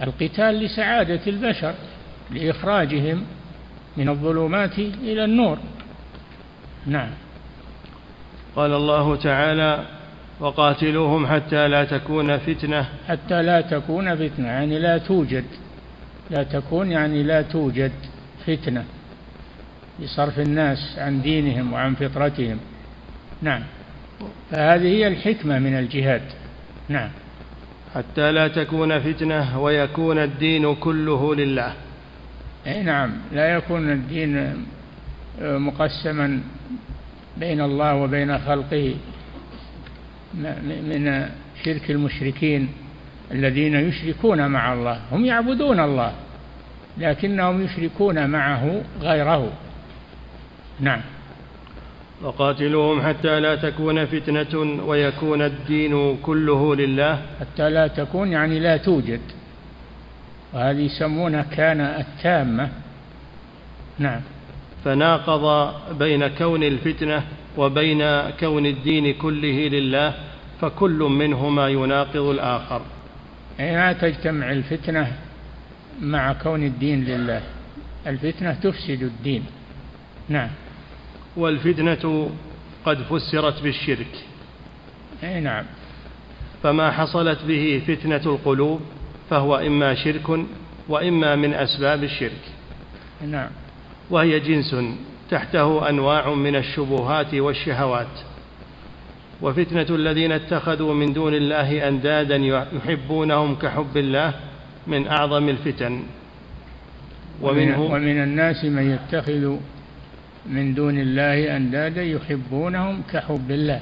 القتال 0.02 0.54
لسعادة 0.54 1.20
البشر 1.26 1.74
لإخراجهم 2.30 3.22
من 3.96 4.08
الظلمات 4.08 4.78
إلى 4.78 5.24
النور. 5.24 5.58
نعم. 6.86 7.10
قال 8.56 8.72
الله 8.72 9.16
تعالى 9.16 9.84
وقاتلوهم 10.40 11.26
حتى 11.26 11.68
لا 11.68 11.84
تكون 11.84 12.38
فتنة. 12.38 12.86
حتى 13.08 13.42
لا 13.42 13.60
تكون 13.60 14.16
فتنة 14.16 14.46
يعني 14.46 14.78
لا 14.78 14.98
توجد 14.98 15.44
لا 16.30 16.42
تكون 16.42 16.92
يعني 16.92 17.22
لا 17.22 17.42
توجد 17.42 17.92
فتنة 18.46 18.84
لصرف 20.00 20.38
الناس 20.38 20.98
عن 20.98 21.22
دينهم 21.22 21.72
وعن 21.72 21.94
فطرتهم. 21.94 22.58
نعم. 23.42 23.62
فهذه 24.50 24.86
هي 24.86 25.08
الحكمة 25.08 25.58
من 25.58 25.78
الجهاد. 25.78 26.22
نعم. 26.88 27.10
حتى 27.94 28.32
لا 28.32 28.48
تكون 28.48 29.00
فتنة 29.00 29.60
ويكون 29.60 30.18
الدين 30.18 30.74
كله 30.74 31.34
لله. 31.34 31.72
أي 32.66 32.82
نعم. 32.82 33.10
لا 33.32 33.54
يكون 33.54 33.92
الدين 33.92 34.66
مقسما 35.40 36.40
بين 37.36 37.60
الله 37.60 37.94
وبين 37.94 38.38
خلقه 38.38 38.94
من 40.34 41.28
شرك 41.64 41.90
المشركين 41.90 42.68
الذين 43.32 43.74
يشركون 43.74 44.46
مع 44.46 44.72
الله 44.72 45.00
هم 45.12 45.24
يعبدون 45.24 45.80
الله 45.80 46.12
لكنهم 46.98 47.64
يشركون 47.64 48.30
معه 48.30 48.82
غيره. 49.00 49.52
نعم. 50.80 51.00
وقاتلوهم 52.22 53.02
حتى 53.02 53.40
لا 53.40 53.54
تكون 53.54 54.06
فتنة 54.06 54.82
ويكون 54.86 55.42
الدين 55.42 56.16
كله 56.16 56.76
لله. 56.76 57.22
حتى 57.40 57.70
لا 57.70 57.86
تكون 57.86 58.32
يعني 58.32 58.58
لا 58.58 58.76
توجد. 58.76 59.20
وهذه 60.52 60.80
يسمونها 60.80 61.42
كان 61.42 61.80
التامة. 61.80 62.68
نعم. 63.98 64.20
فناقض 64.86 65.74
بين 65.98 66.28
كون 66.28 66.62
الفتنة 66.62 67.22
وبين 67.56 68.30
كون 68.30 68.66
الدين 68.66 69.14
كله 69.14 69.68
لله 69.68 70.14
فكل 70.60 70.98
منهما 70.98 71.68
يناقض 71.68 72.16
الآخر. 72.16 72.82
أي 73.60 73.76
ما 73.76 73.92
تجتمع 73.92 74.52
الفتنة 74.52 75.12
مع 76.00 76.32
كون 76.32 76.62
الدين 76.62 77.04
لله. 77.04 77.42
الفتنة 78.06 78.52
تفسد 78.52 79.02
الدين. 79.02 79.44
نعم. 80.28 80.50
والفتنة 81.36 82.30
قد 82.84 82.98
فسرت 83.02 83.62
بالشرك. 83.62 84.14
أي 85.24 85.40
نعم. 85.40 85.64
فما 86.62 86.90
حصلت 86.90 87.38
به 87.48 87.82
فتنة 87.86 88.22
القلوب 88.26 88.80
فهو 89.30 89.56
إما 89.56 89.94
شرك 89.94 90.40
وإما 90.88 91.36
من 91.36 91.54
أسباب 91.54 92.04
الشرك. 92.04 92.42
نعم. 93.26 93.50
وهي 94.10 94.40
جنس 94.40 94.76
تحته 95.30 95.88
أنواع 95.88 96.34
من 96.34 96.56
الشبهات 96.56 97.34
والشهوات. 97.34 98.06
وفتنة 99.42 99.86
الذين 99.90 100.32
اتخذوا 100.32 100.94
من 100.94 101.12
دون 101.12 101.34
الله 101.34 101.88
أندادا 101.88 102.36
يحبونهم 102.76 103.54
كحب 103.54 103.96
الله 103.96 104.34
من 104.86 105.08
أعظم 105.08 105.48
الفتن. 105.48 106.02
ومنه 107.42 107.82
ومن 107.82 108.22
الناس 108.22 108.64
من 108.64 108.90
يتخذ 108.90 109.56
من 110.46 110.74
دون 110.74 110.98
الله 110.98 111.56
أندادا 111.56 112.02
يحبونهم 112.02 113.02
كحب 113.12 113.50
الله. 113.50 113.80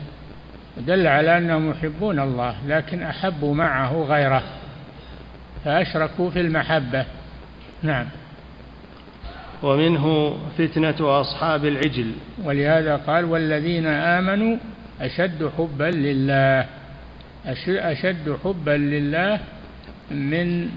دل 0.76 1.06
على 1.06 1.38
أنهم 1.38 1.70
يحبون 1.70 2.20
الله 2.20 2.54
لكن 2.66 3.02
أحبوا 3.02 3.54
معه 3.54 4.02
غيره 4.02 4.42
فأشركوا 5.64 6.30
في 6.30 6.40
المحبة. 6.40 7.04
نعم. 7.82 8.06
ومنه 9.64 10.36
فتنة 10.58 11.20
أصحاب 11.20 11.64
العجل. 11.64 12.12
ولهذا 12.44 12.96
قال 12.96 13.24
والذين 13.24 13.86
آمنوا 13.86 14.56
أشد 15.00 15.50
حبا 15.58 15.84
لله. 15.84 16.66
أشد 17.68 18.36
حبا 18.44 18.70
لله 18.70 19.40
من 20.10 20.68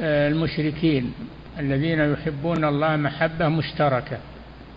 آه، 0.00 0.28
المشركين 0.28 1.12
الذين 1.58 1.98
يحبون 2.12 2.64
الله 2.64 2.96
محبة 2.96 3.48
مشتركة. 3.48 4.18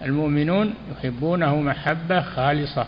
المؤمنون 0.01 0.73
يحبونه 0.91 1.61
محبة 1.61 2.21
خالصة 2.21 2.85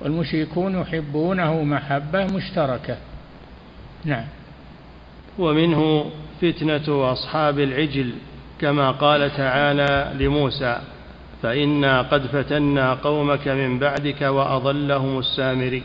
والمشركون 0.00 0.80
يحبونه 0.80 1.62
محبة 1.62 2.24
مشتركة. 2.24 2.96
نعم. 4.04 4.24
ومنه 5.38 6.10
فتنة 6.40 7.12
أصحاب 7.12 7.58
العجل. 7.58 8.12
كما 8.62 8.90
قال 8.90 9.36
تعالى 9.36 10.12
لموسى 10.24 10.78
فإنا 11.42 12.02
قد 12.02 12.26
فتنا 12.26 12.94
قومك 12.94 13.48
من 13.48 13.78
بعدك 13.78 14.22
وأضلهم 14.22 15.18
السامري. 15.18 15.82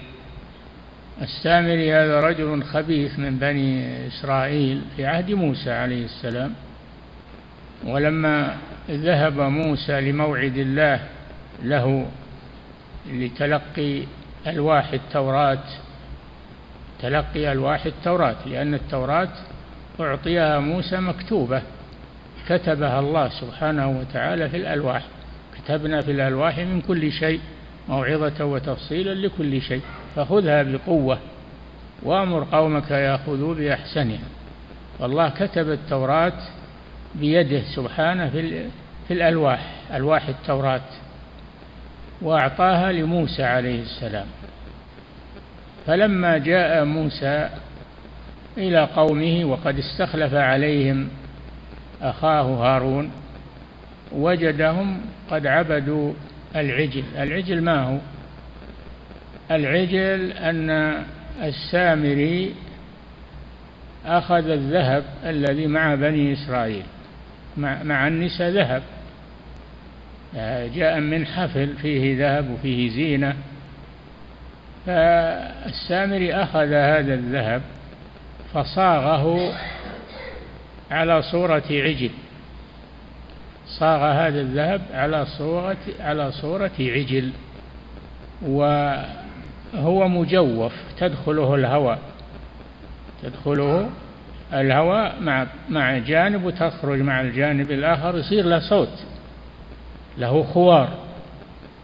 السامري 1.22 1.94
هذا 1.94 2.20
رجل 2.20 2.64
خبيث 2.64 3.20
من 3.20 3.38
بني 3.38 4.08
إسرائيل 4.08 4.82
في 4.96 5.06
عهد 5.06 5.32
موسى 5.32 5.72
عليه 5.72 6.06
السلام. 6.06 6.54
ولما 7.86 8.58
ذهب 8.90 9.40
موسى 9.40 10.02
لموعد 10.02 10.58
الله 10.58 11.00
له 11.64 12.06
لتلقي 13.12 14.04
ألواح 14.48 14.94
التوراة 14.94 15.64
تلقي 17.02 17.52
ألواح 17.52 17.86
التوراة 17.86 18.36
لأن 18.46 18.74
التوراة 18.74 19.30
أعطيها 20.00 20.60
موسى 20.60 20.98
مكتوبة. 20.98 21.62
كتبها 22.50 23.00
الله 23.00 23.30
سبحانه 23.30 23.90
وتعالى 24.00 24.50
في 24.50 24.58
الألواح. 24.58 25.04
كتبنا 25.58 26.02
في 26.02 26.12
الألواح 26.12 26.58
من 26.58 26.82
كل 26.82 27.12
شيء 27.12 27.40
موعظة 27.90 28.46
وتفصيلا 28.46 29.14
لكل 29.14 29.62
شيء. 29.62 29.82
فخذها 30.16 30.64
بقوة 30.64 31.20
وأمر 32.04 32.48
قومك 32.52 32.92
يأخذوا 32.92 33.56
بأحسنها. 33.56 34.28
والله 35.00 35.30
كتب 35.30 35.72
التوراة 35.72 36.34
بيده 37.16 37.62
سبحانه 37.76 38.30
في, 38.30 38.66
في 39.08 39.14
الألواح 39.14 39.72
ألواح 39.94 40.28
التوراة 40.28 40.82
وأعطاها 42.22 42.92
لموسى 42.92 43.44
عليه 43.44 43.82
السلام. 43.82 44.26
فلما 45.88 46.38
جاء 46.38 46.86
موسى 46.86 47.50
إلى 48.58 48.84
قومه 48.96 49.46
وقد 49.46 49.80
استخلف 49.80 50.34
عليهم 50.34 51.10
أخاه 52.02 52.42
هارون 52.42 53.12
وجدهم 54.12 55.02
قد 55.32 55.48
عبدوا 55.48 56.14
العجل. 56.56 57.04
العجل 57.18 57.62
ما 57.62 57.84
هو؟ 57.84 57.98
العجل 59.52 60.32
أن 60.32 61.04
السامري 61.44 62.56
أخذ 64.06 64.50
الذهب 64.50 65.04
الذي 65.26 65.68
مع 65.68 65.96
بني 65.96 66.34
إسرائيل 66.34 66.84
مع, 67.58 67.84
مع 67.84 68.08
النساء 68.08 68.50
ذهب. 68.50 68.84
جاء 70.76 71.00
من 71.00 71.26
حفل 71.26 71.76
فيه 71.82 72.18
ذهب 72.18 72.50
وفيه 72.52 72.90
زينة. 72.90 73.36
فالسامري 74.86 76.34
أخذ 76.34 76.74
هذا 76.74 77.14
الذهب 77.14 77.62
فصاغه 78.54 79.54
على 80.92 81.22
صورة 81.22 81.64
عجل. 81.72 82.10
صاغ 83.68 84.12
هذا 84.12 84.42
الذهب 84.42 84.82
على 84.94 85.26
صورة 85.26 85.78
على 86.00 86.32
صورة 86.32 86.72
عجل. 86.80 87.32
وهو 88.42 90.08
مجوف 90.08 90.74
تدخله 91.00 91.56
الهواء. 91.56 92.00
تدخله 93.24 93.90
الهواء 94.54 95.16
مع 95.22 95.48
مع 95.70 95.98
جانب 95.98 96.44
وتخرج 96.44 97.02
مع 97.02 97.22
الجانب 97.22 97.72
الآخر 97.72 98.18
يصير 98.18 98.46
له 98.46 98.60
صوت. 98.60 99.04
له 100.18 100.44
خوار. 100.44 100.90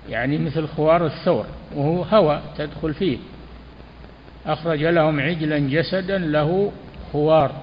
يعني 0.10 0.38
مثل 0.38 0.68
خوار 0.68 1.06
الثور 1.06 1.46
وهو 1.76 2.04
هواء 2.04 2.42
تدخل 2.58 2.94
فيه. 2.94 3.18
أخرج 4.46 4.84
لهم 4.84 5.20
عجلا 5.20 5.60
جسدا 5.60 6.18
له 6.18 6.72
خوار. 7.12 7.63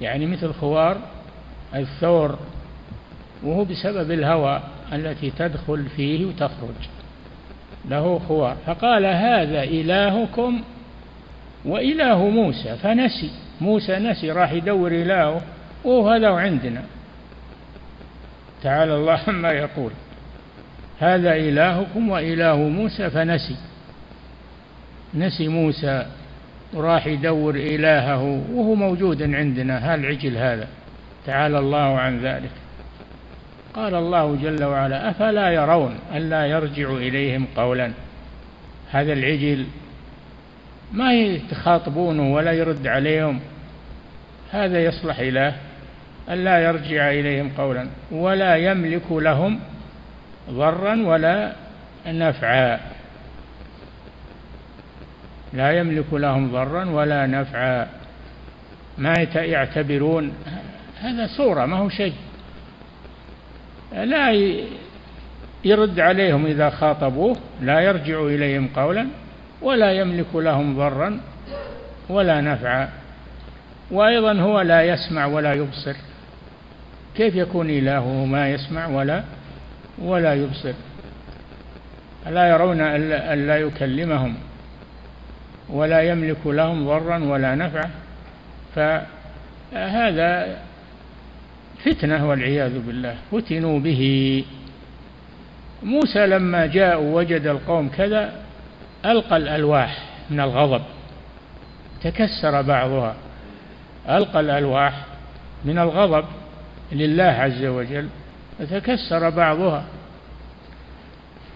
يعني 0.00 0.26
مثل 0.26 0.52
خوار 0.52 0.98
الثور 1.74 2.38
وهو 3.42 3.64
بسبب 3.64 4.10
الهواء 4.10 4.62
التي 4.92 5.30
تدخل 5.30 5.84
فيه 5.96 6.26
وتخرج. 6.26 6.88
له 7.88 8.20
خوار. 8.28 8.56
فقال 8.66 9.06
هذا 9.06 9.62
إلهكم 9.62 10.62
وإله 11.64 12.28
موسى 12.28 12.76
فنسي. 12.76 13.30
موسى 13.60 13.98
نسي 13.98 14.30
راح 14.30 14.52
يدور 14.52 14.92
إلهه 14.92 15.40
وهذا 15.84 16.28
عندنا. 16.28 16.82
تعالى 18.62 18.96
الله 18.96 19.20
عما 19.28 19.52
يقول. 19.52 19.90
هذا 21.00 21.36
إلهكم 21.36 22.08
وإله 22.08 22.56
موسى 22.56 23.10
فنسي. 23.10 23.56
نسي 25.14 25.48
موسى 25.48 26.06
وراح 26.74 27.06
يدور 27.06 27.54
إلهه 27.54 28.22
وهو 28.52 28.74
موجود 28.74 29.22
عندنا. 29.22 29.94
هالعجل 29.94 30.36
هذا؟ 30.36 30.68
تعالى 31.26 31.58
الله 31.58 31.98
عن 31.98 32.20
ذلك. 32.20 32.50
قال 33.74 33.94
الله 33.94 34.36
جل 34.42 34.64
وعلا 34.64 35.10
أفلا 35.10 35.50
يرون 35.50 35.98
ألا 36.14 36.46
يرجع 36.46 36.90
إليهم 36.90 37.46
قولا؟ 37.56 37.90
هذا 38.90 39.12
العجل 39.12 39.66
ما 40.92 41.14
يتخاطبونه 41.14 42.34
ولا 42.34 42.52
يرد 42.52 42.86
عليهم. 42.86 43.40
هذا 44.50 44.84
يصلح 44.84 45.18
إله 45.18 45.54
ألا 46.30 46.58
يرجع 46.58 47.10
إليهم 47.10 47.50
قولا 47.58 47.86
ولا 48.10 48.56
يملك 48.56 49.12
لهم 49.12 49.60
ضرا 50.50 51.02
ولا 51.06 51.52
نفعا. 52.06 52.93
لا 55.54 55.78
يملك 55.78 56.12
لهم 56.12 56.52
ضرا 56.52 56.84
ولا 56.84 57.26
نفعا. 57.26 57.88
ما 58.98 59.14
يعتبرون. 59.34 60.32
هذا 61.00 61.26
صورة 61.36 61.66
ما 61.66 61.76
هو 61.76 61.88
شيء. 61.88 62.14
لا 63.92 64.30
يرد 65.64 66.00
عليهم 66.00 66.46
إذا 66.46 66.70
خاطبوه 66.70 67.36
لا 67.60 67.80
يرجع 67.80 68.22
إليهم 68.22 68.68
قولا 68.76 69.06
ولا 69.62 69.92
يملك 69.92 70.34
لهم 70.34 70.76
ضرا 70.76 71.20
ولا 72.08 72.40
نفعا. 72.40 72.88
وأيضا 73.90 74.32
هو 74.32 74.60
لا 74.60 74.82
يسمع 74.82 75.26
ولا 75.26 75.54
يبصر. 75.54 75.96
كيف 77.16 77.34
يكون 77.34 77.70
إلهه 77.70 78.24
ما 78.24 78.48
يسمع 78.48 78.86
ولا 78.86 79.22
ولا 79.98 80.34
يبصر؟ 80.34 80.72
ألا 82.26 82.48
يرون 82.48 82.80
أن 82.80 83.46
لا 83.46 83.56
يكلمهم؟ 83.56 84.34
ولا 85.68 86.02
يملك 86.02 86.46
لهم 86.46 86.86
ضرا 86.86 87.24
ولا 87.24 87.54
نفعا 87.54 87.90
فهذا 88.74 90.56
فتنة 91.84 92.28
والعياذ 92.28 92.78
بالله. 92.86 93.16
فتنوا 93.32 93.80
به. 93.80 94.44
موسى 95.82 96.26
لما 96.26 96.66
جاء 96.66 97.00
ووجد 97.00 97.46
القوم 97.46 97.88
كذا 97.88 98.32
ألقى 99.04 99.36
الألواح 99.36 99.98
من 100.30 100.40
الغضب 100.40 100.82
تكسر 102.02 102.62
بعضها 102.62 103.14
ألقى 104.08 104.40
الألواح 104.40 105.04
من 105.64 105.78
الغضب 105.78 106.24
لله 106.92 107.24
عز 107.24 107.64
وجل 107.64 108.08
فتكسر 108.58 109.30
بعضها 109.30 109.84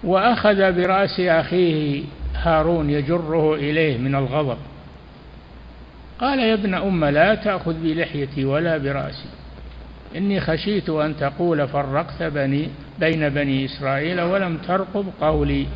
وأخذ 0.04 0.72
برأس 0.72 1.20
أخيه 1.20 2.04
هارون 2.48 2.90
يجره 2.90 3.54
إليه 3.54 3.98
من 3.98 4.14
الغضب. 4.14 4.58
قال 6.20 6.38
يا 6.38 6.54
ابن 6.54 6.74
أم 6.74 7.04
لا 7.04 7.34
تأخذ 7.34 7.74
بلحيتي 7.82 8.44
ولا 8.44 8.78
برأسي. 8.78 9.28
إني 10.16 10.40
خشيت 10.40 10.90
أن 10.90 11.16
تقول 11.16 11.68
فرقت 11.68 12.22
بني 12.22 12.68
بين 13.00 13.28
بني 13.28 13.64
إسرائيل 13.64 14.20
ولم 14.20 14.56
ترقب 14.56 15.06
قولي. 15.20 15.66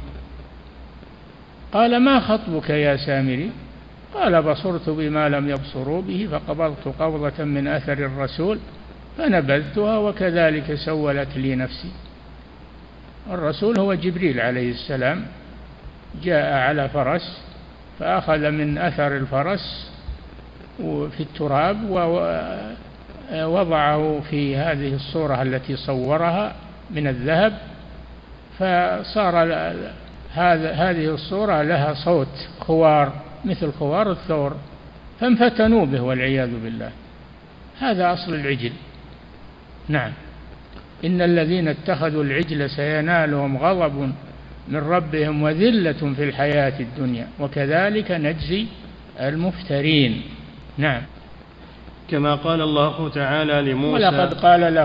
قال 1.72 2.00
ما 2.00 2.20
خطبك 2.20 2.70
يا 2.70 2.96
سامري؟ 2.96 3.50
قال 4.14 4.42
بصرت 4.42 4.88
بما 4.88 5.28
لم 5.28 5.48
يبصروا 5.48 6.02
به 6.02 6.28
فقبضت 6.32 6.88
قبضة 6.98 7.44
من 7.44 7.66
أثر 7.68 7.92
الرسول 7.92 8.58
فنبذتها 9.18 9.98
وكذلك 9.98 10.74
سولت 10.74 11.36
لي 11.36 11.54
نفسي. 11.56 11.90
الرسول 13.30 13.78
هو 13.78 13.94
جبريل 13.94 14.40
عليه 14.40 14.70
السلام. 14.70 15.26
جاء 16.22 16.52
على 16.52 16.88
فرس 16.88 17.42
فأخذ 17.98 18.50
من 18.50 18.78
أثر 18.78 19.16
الفرس 19.16 19.92
في 20.78 21.20
التراب 21.20 21.90
ووضعه 23.32 24.20
في 24.30 24.56
هذه 24.56 24.94
الصورة 24.94 25.42
التي 25.42 25.76
صورها 25.76 26.54
من 26.90 27.06
الذهب 27.06 27.58
فصار 28.58 29.36
هذه 30.34 31.14
الصورة 31.14 31.62
لها 31.62 31.94
صوت 31.94 32.48
خوار 32.60 33.12
مثل 33.44 33.72
خوار 33.72 34.10
الثور 34.10 34.56
فانفتنوا 35.20 35.86
به 35.86 36.00
والعياذ 36.00 36.50
بالله. 36.62 36.90
هذا 37.80 38.12
أصل 38.12 38.34
العجل. 38.34 38.72
نعم. 39.88 40.12
إن 41.04 41.22
الذين 41.22 41.68
اتخذوا 41.68 42.24
العجل 42.24 42.70
سينالهم 42.70 43.56
غضب. 43.56 44.12
من 44.68 44.76
ربهم 44.76 45.42
وذلة 45.42 46.14
في 46.16 46.24
الحياة 46.24 46.80
الدنيا 46.80 47.28
وكذلك 47.40 48.10
نجزي 48.10 48.66
المفترين. 49.20 50.22
نعم. 50.78 51.02
كما 52.08 52.34
قال 52.34 52.60
الله 52.60 53.08
تعالى 53.08 53.72
لموسى 53.72 54.04
ولقد 54.04 54.34
قال 54.34 54.60
له 54.60 54.80